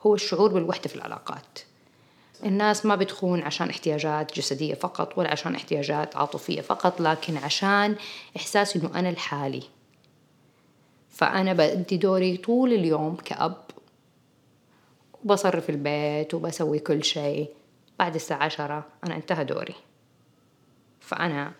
هو 0.01 0.15
الشعور 0.15 0.53
بالوحدة 0.53 0.89
في 0.89 0.95
العلاقات. 0.95 1.59
الناس 2.45 2.85
ما 2.85 2.95
بتخون 2.95 3.41
عشان 3.41 3.69
احتياجات 3.69 4.35
جسدية 4.35 4.73
فقط 4.73 5.17
ولا 5.17 5.31
عشان 5.31 5.55
احتياجات 5.55 6.15
عاطفية 6.15 6.61
فقط 6.61 7.01
لكن 7.01 7.37
عشان 7.37 7.95
إحساس 8.37 8.75
إنه 8.75 8.99
أنا 8.99 9.11
لحالي. 9.11 9.63
فأنا 11.09 11.53
بدي 11.53 11.97
دوري 11.97 12.37
طول 12.37 12.73
اليوم 12.73 13.15
كأب 13.15 13.57
وبصرف 15.23 15.69
البيت 15.69 16.33
وبسوي 16.33 16.79
كل 16.79 17.03
شيء. 17.03 17.49
بعد 17.99 18.15
الساعة 18.15 18.43
عشرة 18.43 18.85
أنا 19.03 19.15
انتهى 19.15 19.43
دوري. 19.45 19.75
فأنا 20.99 21.51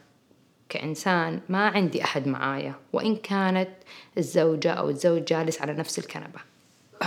كإنسان 0.69 1.41
ما 1.49 1.67
عندي 1.67 2.03
أحد 2.03 2.27
معايا 2.27 2.73
وإن 2.93 3.15
كانت 3.15 3.69
الزوجة 4.17 4.71
أو 4.71 4.89
الزوج 4.89 5.23
جالس 5.23 5.61
على 5.61 5.73
نفس 5.73 5.99
الكنبة. 5.99 6.39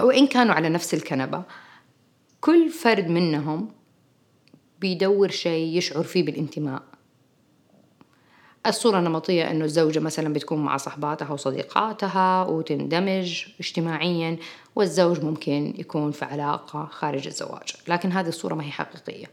وإن 0.00 0.26
كانوا 0.26 0.54
على 0.54 0.68
نفس 0.68 0.94
الكنبة 0.94 1.42
كل 2.40 2.70
فرد 2.70 3.08
منهم 3.08 3.72
بيدور 4.80 5.30
شيء 5.30 5.76
يشعر 5.78 6.02
فيه 6.02 6.24
بالانتماء. 6.24 6.82
الصورة 8.66 8.98
النمطية 8.98 9.50
إنه 9.50 9.64
الزوجة 9.64 10.00
مثلا 10.00 10.32
بتكون 10.32 10.64
مع 10.64 10.76
صحباتها 10.76 11.30
وصديقاتها 11.30 12.42
وتندمج 12.44 13.44
اجتماعيا 13.60 14.36
والزوج 14.76 15.24
ممكن 15.24 15.74
يكون 15.78 16.10
في 16.10 16.24
علاقة 16.24 16.84
خارج 16.84 17.26
الزواج. 17.26 17.72
لكن 17.88 18.12
هذه 18.12 18.28
الصورة 18.28 18.54
ما 18.54 18.64
هي 18.64 18.70
حقيقية. 18.70 19.26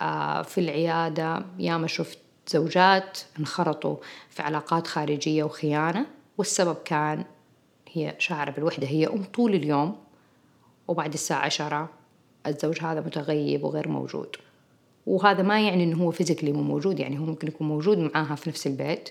آه، 0.00 0.42
في 0.42 0.60
العيادة 0.60 1.44
ياما 1.58 1.86
شفت 1.86 2.18
زوجات 2.48 3.18
انخرطوا 3.38 3.96
في 4.30 4.42
علاقات 4.42 4.86
خارجية 4.86 5.44
وخيانة 5.44 6.06
والسبب 6.38 6.76
كان 6.84 7.24
هي 7.94 8.14
شاعرة 8.18 8.50
بالوحدة 8.50 8.86
هي 8.86 9.06
أم 9.06 9.24
طول 9.24 9.54
اليوم 9.54 9.96
وبعد 10.88 11.12
الساعة 11.12 11.44
عشرة 11.44 11.90
الزوج 12.46 12.80
هذا 12.80 13.00
متغيب 13.00 13.64
وغير 13.64 13.88
موجود. 13.88 14.36
وهذا 15.06 15.42
ما 15.42 15.60
يعني 15.60 15.84
إنه 15.84 15.96
هو 15.96 16.10
فيزيكلي 16.10 16.52
مو 16.52 16.62
موجود 16.62 17.00
يعني 17.00 17.18
هو 17.18 17.24
ممكن 17.24 17.48
يكون 17.48 17.68
موجود 17.68 17.98
معاها 17.98 18.34
في 18.34 18.50
نفس 18.50 18.66
البيت 18.66 19.10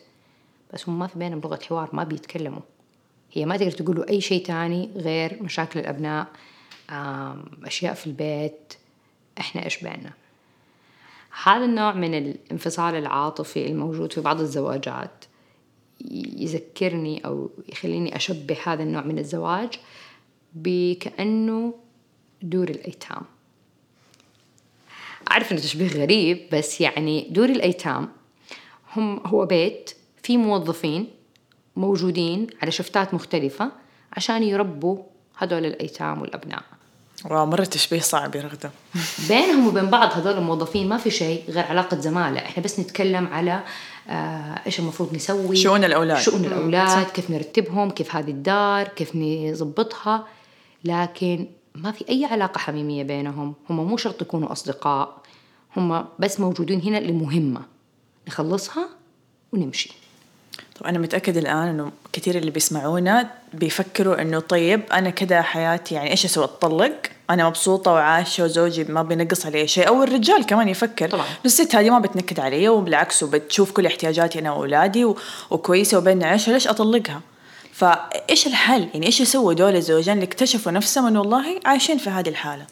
بس 0.73 0.89
هم 0.89 0.99
ما 0.99 1.07
في 1.07 1.19
بينهم 1.19 1.39
لغة 1.39 1.59
حوار 1.63 1.89
ما 1.93 2.03
بيتكلموا. 2.03 2.61
هي 3.31 3.45
ما 3.45 3.57
تقدر 3.57 3.71
تقول 3.71 3.95
له 3.95 4.09
أي 4.09 4.21
شيء 4.21 4.45
تاني 4.45 4.89
غير 4.95 5.43
مشاكل 5.43 5.79
الأبناء 5.79 6.27
أشياء 7.63 7.93
في 7.93 8.07
البيت 8.07 8.73
إحنا 9.39 9.65
إيش 9.65 9.83
بيننا؟ 9.83 10.11
هذا 11.43 11.65
النوع 11.65 11.93
من 11.93 12.17
الانفصال 12.17 12.95
العاطفي 12.95 13.67
الموجود 13.67 14.13
في 14.13 14.21
بعض 14.21 14.39
الزواجات. 14.39 15.25
يذكرني 16.37 17.25
أو 17.25 17.49
يخليني 17.69 18.15
أشبه 18.15 18.57
هذا 18.65 18.83
النوع 18.83 19.01
من 19.01 19.19
الزواج 19.19 19.69
بكأنه 20.53 21.73
دور 22.41 22.69
الأيتام. 22.69 23.21
أعرف 25.31 25.51
إنه 25.51 25.61
تشبيه 25.61 25.87
غريب 25.87 26.47
بس 26.51 26.81
يعني 26.81 27.27
دور 27.29 27.49
الأيتام 27.49 28.09
هم 28.95 29.27
هو 29.27 29.45
بيت 29.45 29.91
فيه 30.23 30.37
موظفين 30.37 31.07
موجودين 31.75 32.47
على 32.61 32.71
شفتات 32.71 33.13
مختلفة 33.13 33.71
عشان 34.13 34.43
يربوا 34.43 35.03
هدول 35.37 35.65
الأيتام 35.65 36.21
والأبناء. 36.21 36.63
واو 37.25 37.45
مرة 37.45 37.63
تشبيه 37.63 37.99
صعب 37.99 38.35
يا 38.35 38.41
رغدة. 38.41 38.71
بينهم 39.29 39.67
وبين 39.67 39.89
بعض 39.89 40.11
هذول 40.13 40.37
الموظفين 40.37 40.89
ما 40.89 40.97
في 40.97 41.11
شيء 41.11 41.43
غير 41.49 41.65
علاقة 41.65 41.99
زمالة. 41.99 42.39
إحنا 42.39 42.63
بس 42.63 42.79
نتكلم 42.79 43.27
على 43.27 43.63
آه 44.09 44.61
إيش 44.65 44.79
المفروض 44.79 45.15
نسوي 45.15 45.55
شؤون 45.55 45.83
الأولاد. 45.83 46.17
شؤون 46.17 46.45
الأولاد 46.45 47.05
كيف 47.05 47.31
نرتبهم 47.31 47.89
كيف 47.89 48.15
هذه 48.15 48.31
الدار 48.31 48.87
كيف 48.87 49.15
نظبطها. 49.15 50.27
لكن 50.83 51.47
ما 51.75 51.91
في 51.91 52.09
أي 52.09 52.25
علاقة 52.25 52.59
حميمية 52.59 53.03
بينهم. 53.03 53.53
هم 53.69 53.87
مو 53.87 53.97
شرط 53.97 54.21
يكونوا 54.21 54.51
أصدقاء. 54.51 55.21
هم 55.77 56.05
بس 56.19 56.39
موجودين 56.39 56.81
هنا 56.81 56.97
لمهمة. 56.97 57.61
نخلصها 58.27 58.89
ونمشي. 59.53 60.03
طب 60.79 60.85
أنا 60.85 60.99
متأكد 60.99 61.37
الآن 61.37 61.67
إنه 61.67 61.91
كثير 62.13 62.37
اللي 62.37 62.51
بيسمعونا 62.51 63.31
بيفكروا 63.53 64.21
إنه 64.21 64.39
طيب 64.39 64.81
أنا 64.91 65.09
كده 65.09 65.41
حياتي 65.41 65.95
يعني 65.95 66.11
إيش 66.11 66.25
أسوي؟ 66.25 66.43
أتطلق؟ 66.43 67.12
أنا 67.29 67.47
مبسوطة 67.47 67.91
وعايشة 67.91 68.43
وزوجي 68.43 68.83
ما 68.83 69.03
بينقص 69.03 69.45
علي 69.45 69.67
شيء 69.67 69.87
أو 69.87 70.03
الرجال 70.03 70.45
كمان 70.45 70.69
يفكر. 70.69 71.09
طبعا. 71.09 71.25
الست 71.45 71.75
هذه 71.75 71.89
ما 71.89 71.99
بتنكد 71.99 72.39
علي 72.39 72.69
وبالعكس 72.69 73.23
وبتشوف 73.23 73.71
كل 73.71 73.85
احتياجاتي 73.85 74.39
أنا 74.39 74.51
وأولادي 74.51 75.05
وكويسة 75.49 75.97
وبيننا 75.97 76.25
عيشة 76.25 76.51
ليش 76.51 76.67
أطلقها؟ 76.67 77.21
فإيش 77.73 78.47
الحل؟ 78.47 78.87
يعني 78.93 79.05
إيش 79.05 79.21
يسووا 79.21 79.53
دول 79.53 79.75
الزوجين 79.75 80.13
اللي 80.13 80.25
اكتشفوا 80.25 80.71
نفسهم 80.71 81.05
إنه 81.05 81.19
والله 81.19 81.59
عايشين 81.65 81.97
في 81.97 82.09
هذه 82.09 82.29
الحالة؟ 82.29 82.65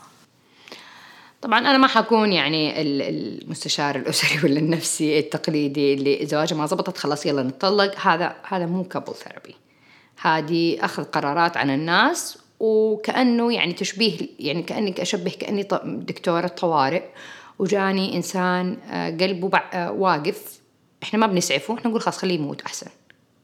طبعا 1.42 1.60
أنا 1.60 1.78
ما 1.78 1.88
حكون 1.88 2.34
يعني 2.34 2.82
المستشار 2.82 3.96
الأسري 3.96 4.40
ولا 4.44 4.60
النفسي 4.60 5.20
التقليدي 5.20 5.94
اللي 5.94 6.26
زواجه 6.26 6.54
ما 6.54 6.66
زبطت 6.66 6.98
خلاص 6.98 7.26
يلا 7.26 7.44
نتطلق. 7.44 8.00
هذا 8.00 8.36
هذا 8.44 8.66
مو 8.66 8.84
couple 8.84 9.14
therapy. 9.16 9.56
هذه 10.22 10.86
أخذ 10.86 11.04
قرارات 11.04 11.58
عن 11.58 11.70
الناس 11.70 12.38
وكأنه 12.62 13.54
يعني 13.54 13.74
تشبيه 13.74 14.18
يعني 14.40 14.64
كانك 14.64 15.00
أشبه 15.00 15.32
كأني 15.40 15.68
دكتورة 15.84 16.48
طوارئ 16.48 17.04
وجاني 17.60 18.16
إنسان 18.16 18.78
آه، 18.90 19.10
قلبه 19.10 19.58
آه، 19.58 19.92
واقف. 19.92 20.62
إحنا 21.04 21.20
ما 21.20 21.28
بنسعفه 21.28 21.74
إحنا 21.74 21.90
نقول 21.90 22.02
خلاص 22.02 22.18
خليه 22.18 22.36
يموت 22.36 22.62
أحسن. 22.62 22.88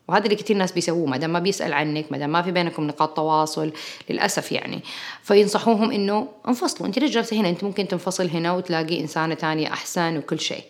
وهذا 0.07 0.23
اللي 0.23 0.35
كثير 0.35 0.57
ناس 0.57 0.71
بيسووه 0.71 1.05
ما 1.05 1.17
دام 1.17 1.33
ما 1.33 1.39
بيسأل 1.39 1.73
عنك 1.73 2.11
ما 2.11 2.17
دام 2.17 2.29
ما 2.29 2.41
في 2.41 2.51
بينكم 2.51 2.87
نقاط 2.87 3.15
تواصل 3.15 3.71
للأسف 4.09 4.51
يعني. 4.51 4.79
فينصحوهم 5.23 5.91
إنه 5.91 6.27
انفصلوا. 6.47 6.87
أنت 6.87 6.99
ليش 6.99 7.11
جالسة 7.11 7.37
هنا؟ 7.37 7.49
أنت 7.49 7.63
ممكن 7.63 7.87
تنفصل 7.87 8.29
هنا 8.29 8.53
وتلاقي 8.53 9.01
إنسانة 9.01 9.35
تانية 9.35 9.67
أحسن 9.67 10.17
وكل 10.17 10.39
شيء. 10.39 10.63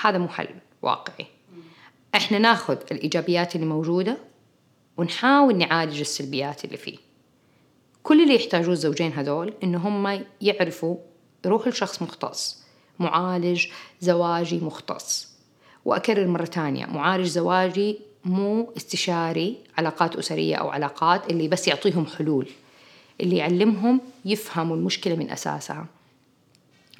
هذا 0.00 0.18
مو 0.18 0.28
حل 0.28 0.48
واقعي. 0.82 1.26
إحنا 2.14 2.38
ناخذ 2.38 2.76
الإيجابيات 2.92 3.56
اللي 3.56 3.66
موجودة 3.66 4.18
ونحاول 4.96 5.56
نعالج 5.56 6.00
السلبيات 6.00 6.64
اللي 6.64 6.76
فيه. 6.76 7.07
كل 8.08 8.22
اللي 8.22 8.34
يحتاجوه 8.34 8.72
الزوجين 8.72 9.12
هذول 9.12 9.54
انه 9.62 9.78
هم 9.78 10.24
يعرفوا 10.40 10.96
يروح 11.44 11.68
لشخص 11.68 12.02
مختص 12.02 12.62
معالج 12.98 13.66
زواجي 14.00 14.58
مختص. 14.58 15.28
وأكرر 15.84 16.26
مرة 16.26 16.44
تانية 16.44 16.86
معالج 16.86 17.26
زواجي 17.26 17.98
مو 18.24 18.72
استشاري 18.76 19.58
علاقات 19.78 20.16
أسرية 20.16 20.56
أو 20.56 20.68
علاقات 20.68 21.30
اللي 21.30 21.48
بس 21.48 21.68
يعطيهم 21.68 22.06
حلول. 22.06 22.48
اللي 23.20 23.36
يعلمهم 23.36 24.00
يفهموا 24.24 24.76
المشكلة 24.76 25.14
من 25.14 25.30
أساسها. 25.30 25.86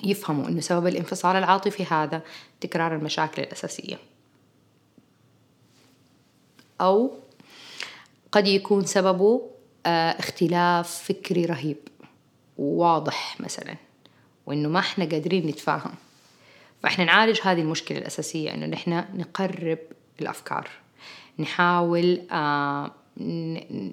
يفهموا 0.05 0.49
أنه 0.49 0.61
سبب 0.61 0.87
الانفصال 0.87 1.37
العاطفي 1.37 1.85
هذا 1.85 2.23
تكرار 2.61 2.95
المشاكل 2.95 3.43
الأساسية. 3.43 3.99
أو 6.81 7.11
قد 8.33 8.47
يكون 8.47 8.85
سببه 8.85 9.58
اختلاف 10.19 10.89
فكري 10.89 11.45
رهيب. 11.45 11.77
وواضح 12.59 13.41
مثلا 13.41 13.75
وإنه 14.47 14.69
ما 14.69 14.79
إحنا 14.79 15.05
قادرين 15.05 15.47
نتفاهم 15.47 15.95
فإحنا 16.83 17.05
نعالج 17.05 17.41
هذه 17.43 17.61
المشكلة 17.61 17.99
الأساسية 17.99 18.55
إنه 18.55 18.67
نحن 18.67 19.05
نقرب 19.15 19.79
الأفكار. 20.21 20.69
نحاول 21.39 22.21
آه 22.31 22.91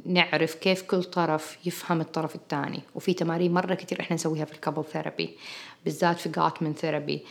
نعرف 0.05 0.55
كيف 0.55 0.81
كل 0.81 1.03
طرف 1.03 1.57
يفهم 1.65 2.01
الطرف 2.01 2.35
الثاني. 2.35 2.81
وفي 2.95 3.13
تمارين 3.13 3.53
مرة 3.53 3.73
كتير 3.73 4.01
إحنا 4.01 4.15
نسويها 4.15 4.45
في 4.45 4.53
ال 4.53 4.58
couple 4.58 4.83
therapy 4.83 5.29
بالذات 5.85 6.19
في 6.19 6.29
Gottman 6.29 6.73
therapy 6.73 7.23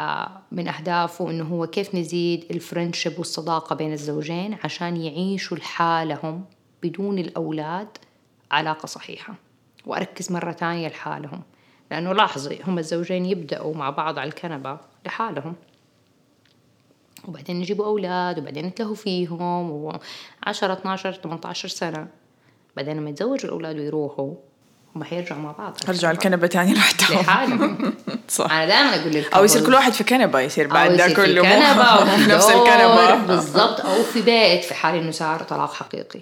آه 0.00 0.40
من 0.52 0.68
أهدافه 0.68 1.30
إنه 1.30 1.44
هو 1.44 1.66
كيف 1.66 1.94
نزيد 1.94 2.44
ال 2.50 2.56
friendship 2.56 3.18
والصداقة 3.18 3.76
بين 3.76 3.92
الزوجين 3.92 4.58
عشان 4.64 4.96
يعيشوا 4.96 5.56
لحالهم 5.56 6.44
بدون 6.82 7.18
الأولاد 7.18 7.88
علاقة 8.50 8.86
صحيحة. 8.86 9.34
وأركز 9.86 10.32
مرة 10.32 10.52
تانية 10.52 10.88
لحالهم. 10.88 11.42
لأنه 11.90 12.12
لاحظي 12.12 12.58
هم 12.66 12.78
الزوجين 12.78 13.26
يبدأوا 13.26 13.74
مع 13.74 13.90
بعض 13.90 14.18
على 14.18 14.28
الكنبة 14.28 14.78
لحالهم. 15.06 15.54
وبعدين 17.28 17.60
يجيبوا 17.62 17.86
أولاد 17.86 18.38
وبعدين 18.38 18.64
يتلهوا 18.66 18.94
فيهم 18.94 19.70
وعشرة 19.70 20.72
12 20.72 21.12
18 21.12 21.68
سنة. 21.68 22.06
بعدين 22.76 22.96
لما 22.96 23.10
يتزوجوا 23.10 23.44
الأولاد 23.44 23.76
ويروحوا 23.78 24.34
هم 24.96 25.04
حيرجعوا 25.04 25.40
مع 25.40 25.52
بعض 25.52 25.76
رجعوا 25.88 26.12
الكنبة. 26.12 26.46
تاني 26.46 26.74
لوحدهم. 26.74 27.18
لحالهم. 27.20 27.94
صح. 28.28 28.52
أنا 28.52 28.66
دائما 28.66 29.00
أقول 29.00 29.14
لك 29.14 29.34
أو 29.34 29.44
يصير 29.44 29.66
كل 29.66 29.74
واحد 29.74 29.92
في 29.92 30.04
كنبة 30.04 30.40
يصير 30.40 30.66
بعد 30.66 30.92
ده 30.96 31.08
كله 31.12 31.42
في 31.42 32.26
نفس 32.34 32.50
دور 32.50 32.62
الكنبة. 32.68 33.14
بالضبط. 33.26 33.80
أو 33.80 34.02
في 34.02 34.22
بيت 34.22 34.64
في 34.64 34.74
حال 34.74 34.94
إنه 34.94 35.10
صار 35.10 35.42
طلاق 35.42 35.72
حقيقي. 35.74 36.20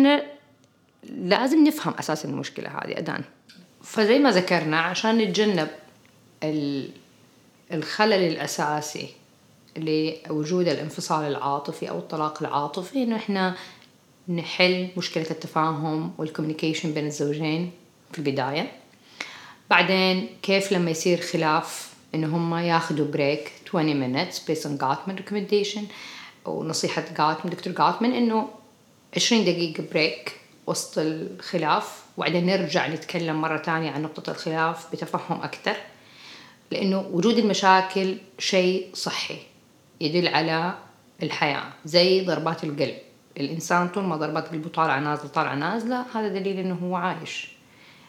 فإحنا 0.00 0.22
لازم 1.04 1.64
نفهم 1.64 1.94
أساس 1.98 2.24
المشكلة 2.24 2.68
هذه 2.68 2.98
أدان 2.98 3.24
فزي 3.82 4.18
ما 4.18 4.30
ذكرنا 4.30 4.80
عشان 4.80 5.18
نتجنب 5.18 5.68
ال- 6.42 6.90
الخلل 7.72 8.12
الأساسي 8.12 9.08
لوجود 9.76 10.68
الانفصال 10.68 11.24
العاطفي 11.24 11.90
أو 11.90 11.98
الطلاق 11.98 12.42
العاطفي 12.42 13.02
إنه 13.02 13.16
إحنا 13.16 13.54
نحل 14.28 14.88
مشكلة 14.96 15.26
التفاهم 15.30 16.12
وال 16.18 16.28
communication 16.28 16.92
بين 16.94 17.06
الزوجين 17.06 17.70
في 18.12 18.18
البداية. 18.18 18.72
بعدين 19.70 20.28
كيف 20.42 20.72
لما 20.72 20.90
يصير 20.90 21.20
خلاف 21.20 21.90
إنه 22.14 22.36
هم 22.36 22.54
ياخدوا 22.54 23.06
break 23.06 23.52
20 23.68 24.00
minutes 24.28 24.34
based 24.36 24.64
on 24.64 24.82
Gottman 24.82 25.20
recommendation 25.22 25.80
ونصيحة 26.46 27.04
جاتمن 27.18 27.50
دكتور 27.50 27.72
جاتمن 27.72 28.12
إنه 28.12 28.48
20 29.16 29.44
دقيقة 29.44 29.84
بريك 29.92 30.40
وسط 30.66 30.98
الخلاف 30.98 32.04
وبعدين 32.16 32.46
نرجع 32.46 32.86
نتكلم 32.86 33.40
مرة 33.40 33.58
تانية 33.58 33.90
عن 33.90 34.02
نقطة 34.02 34.30
الخلاف 34.30 34.92
بتفهم 34.92 35.42
أكثر 35.42 35.76
لأنه 36.70 37.08
وجود 37.12 37.38
المشاكل 37.38 38.16
شيء 38.38 38.90
صحي 38.94 39.38
يدل 40.00 40.28
على 40.28 40.74
الحياة 41.22 41.72
زي 41.84 42.24
ضربات 42.24 42.64
القلب. 42.64 42.98
الإنسان 43.36 43.88
طول 43.88 44.04
ما 44.04 44.16
ضربات 44.16 44.48
قلبه 44.48 44.68
طالعة 44.68 45.00
نازلة 45.00 45.28
طالعة 45.28 45.54
نازلة 45.54 46.04
هذا 46.14 46.28
دليل 46.28 46.58
إنه 46.58 46.74
هو 46.74 46.96
عايش. 46.96 47.52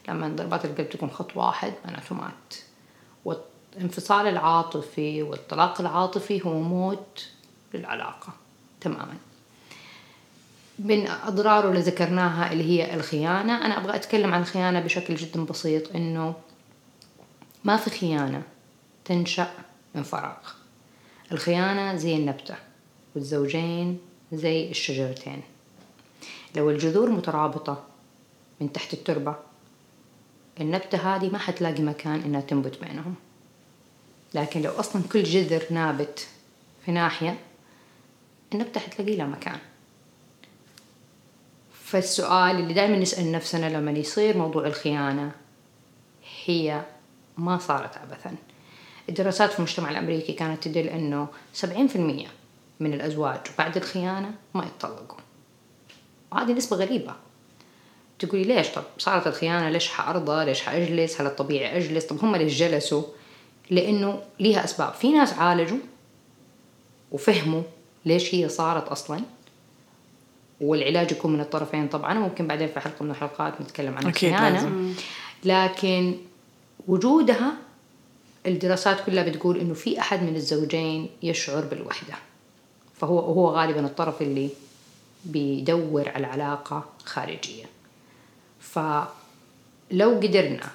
لما 0.07 0.27
ضربات 0.27 0.65
القلب 0.65 0.89
تكون 0.89 1.09
خط 1.09 1.37
واحد 1.37 1.73
معناته 1.85 2.15
مات. 2.15 2.55
والانفصال 3.25 4.27
العاطفي 4.27 5.23
والطلاق 5.23 5.81
العاطفي 5.81 6.45
هو 6.45 6.59
موت 6.59 7.27
للعلاقة 7.73 8.33
تماما. 8.81 9.17
من 10.85 11.07
أضراره 11.07 11.69
اللي 11.69 11.81
ذكرناها 11.81 12.51
اللي 12.51 12.63
هي 12.63 12.95
الخيانة. 12.95 13.65
أنا 13.65 13.77
أبغى 13.77 13.95
أتكلم 13.95 14.33
عن 14.33 14.41
الخيانة 14.41 14.79
بشكل 14.79 15.15
جدا 15.15 15.45
بسيط 15.45 15.95
إنه 15.95 16.33
ما 17.63 17.77
في 17.77 17.89
خيانة 17.89 18.41
تنشأ 19.05 19.51
من 19.95 20.03
فراغ. 20.03 20.37
الخيانة 21.31 21.95
زي 21.95 22.15
النبتة 22.15 22.55
والزوجين 23.15 23.99
زي 24.33 24.69
الشجرتين. 24.69 25.41
لو 26.55 26.69
الجذور 26.69 27.09
مترابطة 27.09 27.83
من 28.61 28.73
تحت 28.73 28.93
التربة 28.93 29.35
النبتة 30.61 31.15
هذه 31.15 31.29
ما 31.29 31.37
حتلاقي 31.37 31.81
مكان 31.81 32.21
إنها 32.21 32.41
تنبت 32.41 32.81
بينهم. 32.81 33.15
لكن 34.33 34.61
لو 34.61 34.71
أصلا 34.71 35.01
كل 35.11 35.23
جذر 35.23 35.63
نابت 35.69 36.27
في 36.85 36.91
ناحية 36.91 37.39
النبتة 38.53 38.79
حتلاقي 38.79 39.15
لها 39.15 39.25
مكان. 39.25 39.59
فالسؤال 41.91 42.55
اللي 42.55 42.73
دائما 42.73 42.97
نسأل 42.97 43.31
نفسنا 43.31 43.77
لما 43.77 43.91
يصير 43.91 44.37
موضوع 44.37 44.67
الخيانة 44.67 45.31
هي 46.45 46.81
ما 47.37 47.57
صارت 47.57 47.97
عبثا 47.97 48.35
الدراسات 49.09 49.51
في 49.51 49.59
المجتمع 49.59 49.91
الأمريكي 49.91 50.33
كانت 50.33 50.63
تدل 50.63 50.87
أنه 50.87 51.27
70% 51.61 51.65
من 52.79 52.93
الأزواج 52.93 53.39
بعد 53.57 53.77
الخيانة 53.77 54.31
ما 54.53 54.65
يتطلقوا. 54.65 55.17
وهذه 56.31 56.51
نسبة 56.51 56.77
غريبة. 56.77 57.15
تقولي 58.19 58.43
ليش؟ 58.43 58.67
طب 58.67 58.83
صارت 58.97 59.27
الخيانة 59.27 59.69
ليش 59.69 59.87
حأرضى؟ 59.87 60.45
ليش 60.45 60.61
حأجلس؟ 60.61 61.21
هل 61.21 61.27
الطبيعي 61.27 61.77
أجلس؟ 61.77 62.05
طب 62.05 62.23
هم 62.23 62.35
ليش 62.35 62.59
جلسوا؟ 62.59 63.03
لأنه 63.69 64.21
ليها 64.39 64.63
أسباب. 64.63 64.93
في 64.93 65.11
ناس 65.11 65.33
عالجوا 65.33 65.79
وفهموا 67.11 67.63
ليش 68.05 68.35
هي 68.35 68.49
صارت 68.49 68.87
أصلا 68.87 69.21
والعلاج 70.61 71.11
يكون 71.11 71.33
من 71.33 71.41
الطرفين 71.41 71.87
طبعا 71.87 72.19
وممكن 72.19 72.47
بعدين 72.47 72.67
في 72.67 72.79
حلقة 72.79 73.03
من 73.03 73.11
الحلقات 73.11 73.61
نتكلم 73.61 73.97
عن 73.97 74.07
الخيانة. 74.07 74.93
لكن 75.43 76.15
وجودها 76.87 77.53
الدراسات 78.45 79.05
كلها 79.05 79.23
بتقول 79.23 79.57
إنه 79.57 79.73
في 79.73 79.99
أحد 79.99 80.23
من 80.23 80.35
الزوجين 80.35 81.09
يشعر 81.23 81.61
بالوحدة. 81.61 82.13
فهو 82.95 83.19
هو 83.19 83.49
غالبا 83.49 83.85
الطرف 83.85 84.21
اللي 84.21 84.49
بيدور 85.25 86.09
على 86.09 86.27
علاقة 86.27 86.85
خارجية. 87.05 87.65
فلو 88.59 90.09
قدرنا 90.09 90.69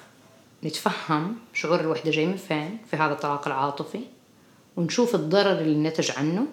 نتفهم 0.63 1.35
شعور 1.53 1.79
الوحدة 1.79 2.11
جاي 2.11 2.25
من 2.25 2.37
فين 2.37 2.77
في 2.91 2.97
هذا 2.97 3.13
الطلاق 3.13 3.47
العاطفي 3.47 3.99
ونشوف 4.77 5.15
الضرر 5.15 5.59
اللي 5.59 5.89
نتج 5.89 6.11
عنه 6.17 6.45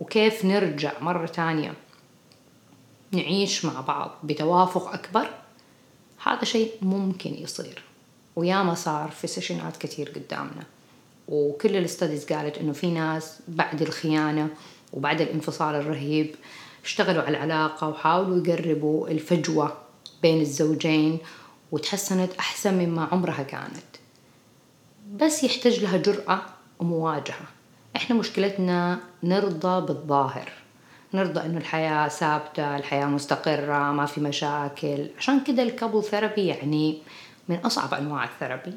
وكيف 0.00 0.44
نرجع 0.44 0.92
مرة 1.00 1.26
تانية 1.26 1.74
نعيش 3.14 3.64
مع 3.64 3.80
بعض 3.80 4.10
بتوافق 4.24 4.92
أكبر 4.92 5.30
هذا 6.24 6.44
شيء 6.44 6.72
ممكن 6.82 7.34
يصير. 7.34 7.82
وياما 8.36 8.74
صار 8.74 9.10
في 9.10 9.26
سيشنات 9.26 9.76
كتير 9.76 10.08
قدامنا. 10.08 10.64
وكل 11.28 11.76
الاستاديز 11.76 12.24
قالت 12.32 12.58
إنه 12.58 12.72
في 12.72 12.90
ناس 12.90 13.38
بعد 13.48 13.82
الخيانة 13.82 14.48
وبعد 14.92 15.20
الانفصال 15.20 15.74
الرهيب 15.74 16.34
اشتغلوا 16.84 17.22
على 17.22 17.36
العلاقة 17.36 17.88
وحاولوا 17.88 18.46
يقربوا 18.46 19.08
الفجوة 19.08 19.76
بين 20.22 20.40
الزوجين 20.40 21.18
وتحسنت 21.72 22.32
أحسن 22.38 22.74
مما 22.74 23.04
عمرها 23.12 23.42
كانت. 23.42 23.96
بس 25.12 25.44
يحتاج 25.44 25.80
لها 25.80 25.96
جرأة 25.96 26.42
ومواجهة. 26.78 27.46
إحنا 27.96 28.16
مشكلتنا 28.16 29.00
نرضى 29.22 29.86
بالظاهر. 29.86 30.52
نرضى 31.14 31.40
إنه 31.40 31.58
الحياة 31.58 32.08
ثابتة 32.08 32.76
الحياة 32.76 33.06
مستقرة 33.06 33.92
ما 33.92 34.06
في 34.06 34.20
مشاكل. 34.20 35.06
عشان 35.18 35.40
كده 35.40 35.62
ال 35.62 35.68
couple 35.68 36.02
therapy 36.02 36.46
يعني 36.46 36.98
من 37.48 37.56
أصعب 37.56 37.94
أنواع 37.94 38.24
ال 38.24 38.30
therapy 38.30 38.72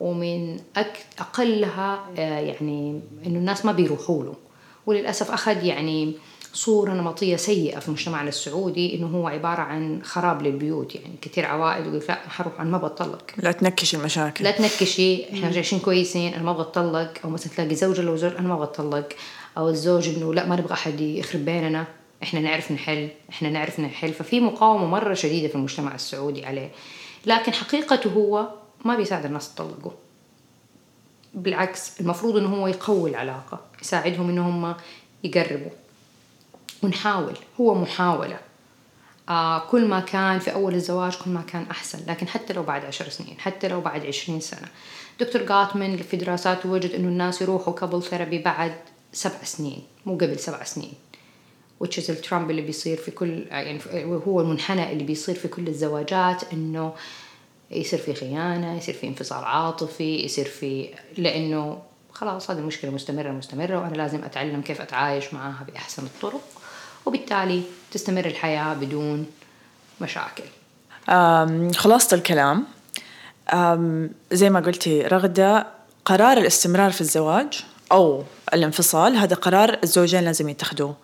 ومن 0.00 0.60
أك... 0.76 0.98
أقلها 1.18 2.04
آه، 2.18 2.40
يعني 2.40 3.00
إنه 3.26 3.38
الناس 3.38 3.64
ما 3.64 3.72
بيروحوا 3.72 4.24
له. 4.24 4.34
وللأسف 4.86 5.30
أخذ 5.30 5.64
يعني 5.64 6.14
صورة 6.52 6.92
نمطية 6.92 7.36
سيئة 7.36 7.78
في 7.78 7.90
مجتمعنا 7.90 8.28
السعودي 8.28 8.94
إنه 8.94 9.06
هو 9.06 9.28
عبارة 9.28 9.60
عن 9.60 10.00
خراب 10.04 10.42
للبيوت. 10.42 10.94
يعني 10.94 11.14
كثير 11.22 11.46
عوائل 11.46 11.86
يقول 11.86 12.02
لا 12.08 12.14
حروح 12.14 12.60
أنا 12.60 12.70
ما 12.70 12.78
بطلق 12.78 13.22
لا 13.36 13.52
تنكش 13.52 13.94
المشاكل. 13.94 14.44
لا 14.44 14.50
تنكشي 14.50 15.32
إحنا 15.32 15.46
عايشين 15.46 15.78
كويسين 15.78 16.34
أنا 16.34 16.42
ما 16.42 16.50
أبغى 16.50 16.62
اتطلق 16.62 17.12
أو 17.24 17.30
مثلا 17.30 17.52
تلاقي 17.52 17.74
زوجة 17.74 18.00
لو 18.00 18.16
زوج 18.16 18.32
أنا 18.32 18.48
ما 18.48 18.54
أبغى 18.54 18.64
اتطلق 18.64 19.08
أو 19.58 19.68
الزوج 19.68 20.08
إنه 20.08 20.34
لا 20.34 20.46
ما 20.46 20.56
نبغى 20.56 20.72
أحد 20.72 21.00
يخرب 21.00 21.44
بيننا 21.44 21.86
إحنا 22.22 22.40
نعرف 22.40 22.72
نحل 22.72 23.08
إحنا 23.30 23.50
نعرف 23.50 23.80
نحل. 23.80 24.12
ففي 24.12 24.40
مقاومة 24.40 24.86
مرة 24.86 25.14
شديدة 25.14 25.48
في 25.48 25.54
المجتمع 25.54 25.94
السعودي 25.94 26.46
عليه. 26.46 26.70
لكن 27.26 27.52
حقيقته 27.52 28.10
هو 28.10 28.48
ما 28.84 28.96
بيساعد 28.96 29.24
الناس 29.24 29.52
يطلقوا 29.52 29.92
بالعكس 31.34 32.00
المفروض 32.00 32.36
إنه 32.36 32.48
هو 32.48 32.66
يقوي 32.66 33.10
العلاقة 33.10 33.60
يساعدهم 33.82 34.28
إنه 34.28 34.48
هم 34.48 34.74
يقربوا. 35.24 35.70
ونحاول 36.82 37.34
هو 37.60 37.74
محاولة. 37.74 38.38
آه 39.28 39.58
كل 39.58 39.88
ما 39.88 40.00
كان 40.00 40.38
في 40.38 40.52
أول 40.52 40.74
الزواج 40.74 41.16
كل 41.16 41.30
ما 41.30 41.42
كان 41.42 41.66
أحسن. 41.70 41.98
لكن 42.08 42.28
حتى 42.28 42.52
لو 42.52 42.62
بعد 42.62 42.84
عشر 42.84 43.08
سنين 43.08 43.36
حتى 43.38 43.68
لو 43.68 43.80
بعد 43.80 44.06
عشرين 44.06 44.40
سنة. 44.40 44.68
دكتور 45.20 45.42
Gottman 45.42 45.96
في 45.96 46.16
دراساته 46.16 46.68
وجد 46.68 46.90
أنه 46.90 47.08
الناس 47.08 47.42
يروحوا 47.42 47.74
couple 47.74 48.02
therapy 48.02 48.38
بعد 48.38 48.74
سبع 49.12 49.44
سنين 49.44 49.82
مو 50.06 50.14
قبل 50.14 50.38
سبع 50.38 50.64
سنين. 50.64 50.92
Which 51.84 51.98
is 51.98 52.10
الترامب 52.10 52.50
اللي 52.50 52.62
بيصير 52.62 52.96
في 52.96 53.10
كل 53.10 53.46
يعني 53.48 53.80
هو 54.26 54.40
المنحنى 54.40 54.92
اللي 54.92 55.04
بيصير 55.04 55.34
في 55.34 55.48
كل 55.48 55.68
الزواجات 55.68 56.52
إنه 56.52 56.94
يصير 57.70 57.98
في 57.98 58.14
خيانة 58.14 58.76
يصير 58.76 58.94
في 58.94 59.08
انفصال 59.08 59.44
عاطفي 59.44 60.24
يصير 60.24 60.44
في 60.44 60.94
لأنه 61.18 61.82
خلاص 62.12 62.50
هذه 62.50 62.60
مشكلة 62.60 62.90
مستمرة 62.90 63.30
مستمرة 63.30 63.80
وأنا 63.80 63.94
لازم 63.94 64.24
أتعلم 64.24 64.62
كيف 64.62 64.80
أتعايش 64.80 65.34
معها 65.34 65.64
بأحسن 65.64 66.02
الطرق. 66.04 66.40
وبالتالي 67.06 67.62
تستمر 67.90 68.26
الحياة 68.26 68.74
بدون 68.74 69.26
مشاكل. 70.00 70.44
خلاصة 71.74 72.14
الكلام. 72.16 72.66
زي 74.32 74.50
ما 74.50 74.60
قلتي 74.60 75.02
رغدة 75.02 75.66
قرار 76.04 76.38
الاستمرار 76.38 76.92
في 76.92 77.00
الزواج 77.00 77.64
أو 77.92 78.24
الانفصال 78.54 79.16
هذا 79.16 79.36
قرار 79.36 79.78
الزوجين 79.84 80.24
لازم 80.24 80.48
يتخذوه 80.48 80.96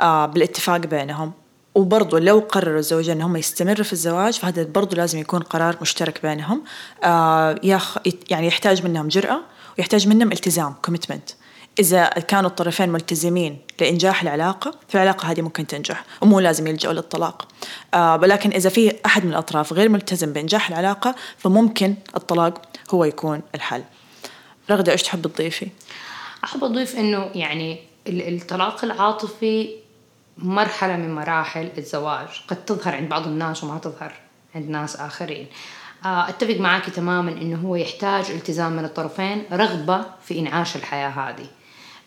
آه، 0.00 0.26
بالاتفاق 0.26 0.76
بينهم. 0.76 1.32
وبرضه 1.74 2.20
لو 2.20 2.38
قرروا 2.38 2.78
الزوجين 2.78 3.16
إنهم 3.16 3.36
يستمروا 3.36 3.84
في 3.84 3.92
الزواج 3.92 4.34
فهذا 4.34 4.62
برضه 4.62 4.96
لازم 4.96 5.18
يكون 5.18 5.40
قرار 5.40 5.76
مشترك 5.80 6.22
بينهم 6.22 6.64
آه 7.04 7.60
يخ 7.62 7.98
يعني 8.30 8.46
يحتاج 8.46 8.84
منهم 8.84 9.08
جرأة 9.08 9.40
ويحتاج 9.78 10.08
منهم 10.08 10.32
التزام 10.32 10.74
كوميتمنت 10.84 11.30
إذا 11.78 12.04
كانوا 12.06 12.50
الطرفين 12.50 12.88
ملتزمين 12.88 13.58
لإنجاح 13.80 14.22
العلاقة 14.22 14.74
فالعلاقة 14.88 15.30
هذه 15.30 15.40
ممكن 15.40 15.66
تنجح 15.66 16.04
ومو 16.20 16.40
لازم 16.40 16.66
يلجأوا 16.66 16.92
للطلاق. 16.92 17.48
آه 17.94 18.16
ولكن 18.16 18.50
إذا 18.50 18.70
في 18.70 18.94
أحد 19.06 19.24
من 19.24 19.30
الأطراف 19.30 19.72
غير 19.72 19.88
ملتزم 19.88 20.32
بإنجاح 20.32 20.68
العلاقة 20.68 21.14
فممكن 21.38 21.94
الطلاق 22.16 22.62
هو 22.90 23.04
يكون 23.04 23.42
الحل. 23.54 23.82
رغدة 24.70 24.92
إيش 24.92 25.02
تحب 25.02 25.26
تضيفي؟ 25.26 25.68
أحب 26.44 26.64
أضيف 26.64 26.96
إنه 26.96 27.30
يعني 27.34 27.78
الطلاق 28.06 28.84
العاطفي 28.84 29.76
مرحلة 30.38 30.96
من 30.96 31.14
مراحل 31.14 31.70
الزواج. 31.78 32.28
قد 32.48 32.64
تظهر 32.64 32.94
عند 32.94 33.08
بعض 33.08 33.26
الناس 33.26 33.64
وما 33.64 33.78
تظهر 33.78 34.12
عند 34.54 34.70
ناس 34.70 34.96
آخرين. 34.96 35.46
آه، 36.04 36.28
أتفق 36.28 36.56
معك 36.56 36.90
تماما 36.90 37.32
إنه 37.32 37.56
هو 37.56 37.76
يحتاج 37.76 38.30
التزام 38.30 38.72
من 38.72 38.84
الطرفين 38.84 39.44
رغبة 39.52 40.04
في 40.22 40.38
إنعاش 40.38 40.76
الحياة 40.76 41.08
هذه. 41.08 41.46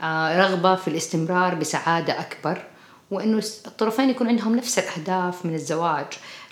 آه، 0.02 0.41
رغبة 0.41 0.76
في 0.76 0.88
الاستمرار 0.88 1.56
بسعادة 1.56 2.20
أكبر 2.20 2.63
وإنه 3.12 3.44
الطرفين 3.67 4.10
يكون 4.10 4.28
عندهم 4.28 4.56
نفس 4.56 4.80
الأهداف 4.80 5.46
من 5.46 5.54
الزواج. 5.56 6.06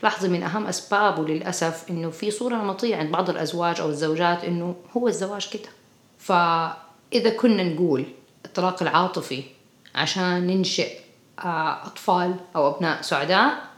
لاحظي 0.03 0.27
من 0.27 0.43
أهم 0.43 0.67
أسبابه 0.67 1.27
للأسف 1.27 1.89
إنه 1.89 2.09
في 2.09 2.31
صورة 2.31 2.55
نمطية 2.55 2.95
عند 2.95 3.11
بعض 3.11 3.29
الأزواج 3.29 3.81
أو 3.81 3.89
الزوجات 3.89 4.43
إنه 4.43 4.75
هو 4.97 5.07
الزواج 5.07 5.49
كده. 5.49 5.69
فإذا 7.11 7.29
كنا 7.29 7.63
نقول 7.63 8.05
الطلاق 8.45 8.81
العاطفي 8.81 9.43
عشان 9.95 10.47
ننشئ 10.47 10.99
آه، 11.39 11.85
أطفال 11.85 12.35
أو 12.55 12.75
أبناء 12.75 13.01
سعداء 13.01 13.69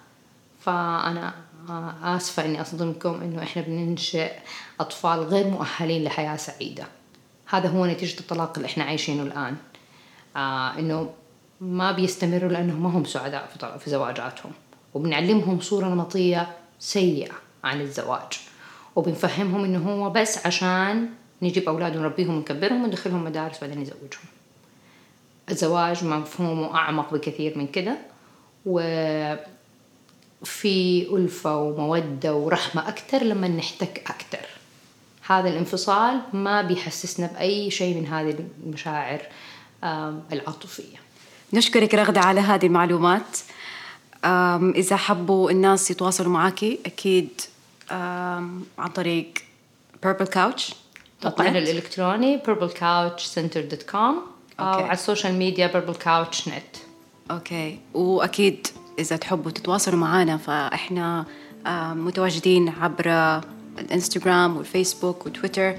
فأنا 0.60 1.34
آه، 1.70 1.96
آسفة 2.04 2.46
إني 2.46 2.62
أصدمكم 2.62 3.22
إنه 3.22 3.44
إحنا 3.44 3.62
بننشئ 3.62 4.32
أطفال 4.80 5.20
غير 5.20 5.48
مؤهلين 5.48 6.04
لحياة 6.04 6.36
سعيدة. 6.36 6.84
هذا 7.46 7.70
هو 7.70 7.86
نتيجة 7.86 8.20
الطلاق 8.20 8.54
اللي 8.56 8.66
إحنا 8.66 8.84
عايشينه 8.84 9.24
الآن. 9.24 9.56
آه 10.36 10.80
إنه 10.80 11.10
ما 11.62 11.92
بيستمروا 11.92 12.50
لأنهم 12.50 12.84
ما 12.84 12.90
هم 12.90 13.06
سعداء 13.06 13.50
في, 13.54 13.80
في 13.80 13.90
زواجاتهم. 13.90 14.52
وبنعلمهم 14.94 15.60
صورة 15.60 15.86
نمطية 15.86 16.48
سيئة 16.80 17.34
عن 17.64 17.82
الزواج. 17.82 18.40
وبنفهمهم 18.96 19.64
إنه 19.64 19.92
هو 19.92 20.10
بس 20.10 20.46
عشان 20.46 21.10
نجيب 21.42 21.70
أولاد 21.70 21.96
ونربيهم 21.96 22.36
ونكبرهم 22.36 22.84
وندخلهم 22.84 23.24
مدارس 23.24 23.60
بعدين 23.62 23.80
نزوجهم. 23.80 24.26
الزواج 25.50 26.06
مفهومه 26.06 26.76
أعمق 26.76 27.14
بكثير 27.14 27.58
من 27.58 27.68
كده. 27.68 27.98
وفي 28.66 29.48
ألفة 31.14 31.58
ومودة 31.58 32.36
ورحمة 32.36 32.90
أكثر 32.90 33.24
لما 33.24 33.48
نحتك 33.48 34.04
أكثر. 34.10 34.46
هذا 35.28 35.50
الانفصال 35.50 36.22
ما 36.34 36.62
بيحسسنا 36.62 37.28
بأي 37.28 37.72
شيء 37.72 37.98
من 37.98 38.08
هذه 38.08 38.36
المشاعر 38.64 39.22
العاطفية. 40.32 40.98
نشكرك 41.54 41.96
رغدة 41.96 42.22
على 42.22 42.40
هذه 42.40 42.66
المعلومات. 42.66 43.38
إذا 44.76 44.96
حبوا 44.96 45.52
الناس 45.52 45.92
يتواصلوا 45.92 46.32
معك 46.32 46.64
أكيد 46.64 47.42
عن 47.92 48.90
طريق 48.96 49.34
Purple 50.06 50.28
Couch. 50.36 50.74
موقعنا 51.24 51.60
الإلكتروني 51.60 52.40
purplecouchcenter.com 52.40 53.96
أو 54.60 54.66
على 54.66 54.92
ال 54.92 54.98
social 54.98 55.34
media 55.34 55.68
Purple 55.68 55.98
Couch 56.04 56.48
نت 56.48 56.78
okay. 57.32 57.80
وأكيد 57.94 58.68
إذا 59.00 59.16
تحبوا 59.16 59.52
تتواصلوا 59.52 60.00
معنا 60.00 60.38
فإحنا 60.38 61.26
متواجدين 61.94 62.70
عبر 62.70 63.42
الإنستغرام 63.80 64.58
والفيسبوك 64.58 65.26
وتويتر 65.26 65.76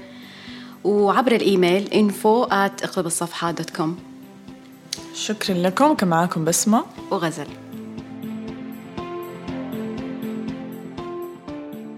وعبر 0.83 1.31
ال 1.31 1.40
email 1.40 1.87
info 1.87 2.47
at 2.49 2.83
اقلب 2.83 3.05
الصفحة 3.05 3.51
dot 3.51 3.69
com 3.69 3.99
شكرا 5.13 5.55
لكم. 5.55 5.93
كان 5.93 6.09
معاكم 6.09 6.45
بسمة 6.45 6.83
وغزل. 7.11 7.47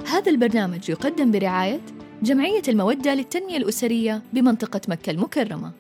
هذا 0.08 0.32
البرنامج 0.32 0.90
يقدم 0.90 1.32
برعاية 1.32 1.82
جمعية 2.26 2.62
المودة 2.68 3.14
للتنمية 3.14 3.58
الأسرية 3.58 4.22
بمنطقة 4.34 4.82
مكة 4.88 5.12
المكرمة. 5.12 5.72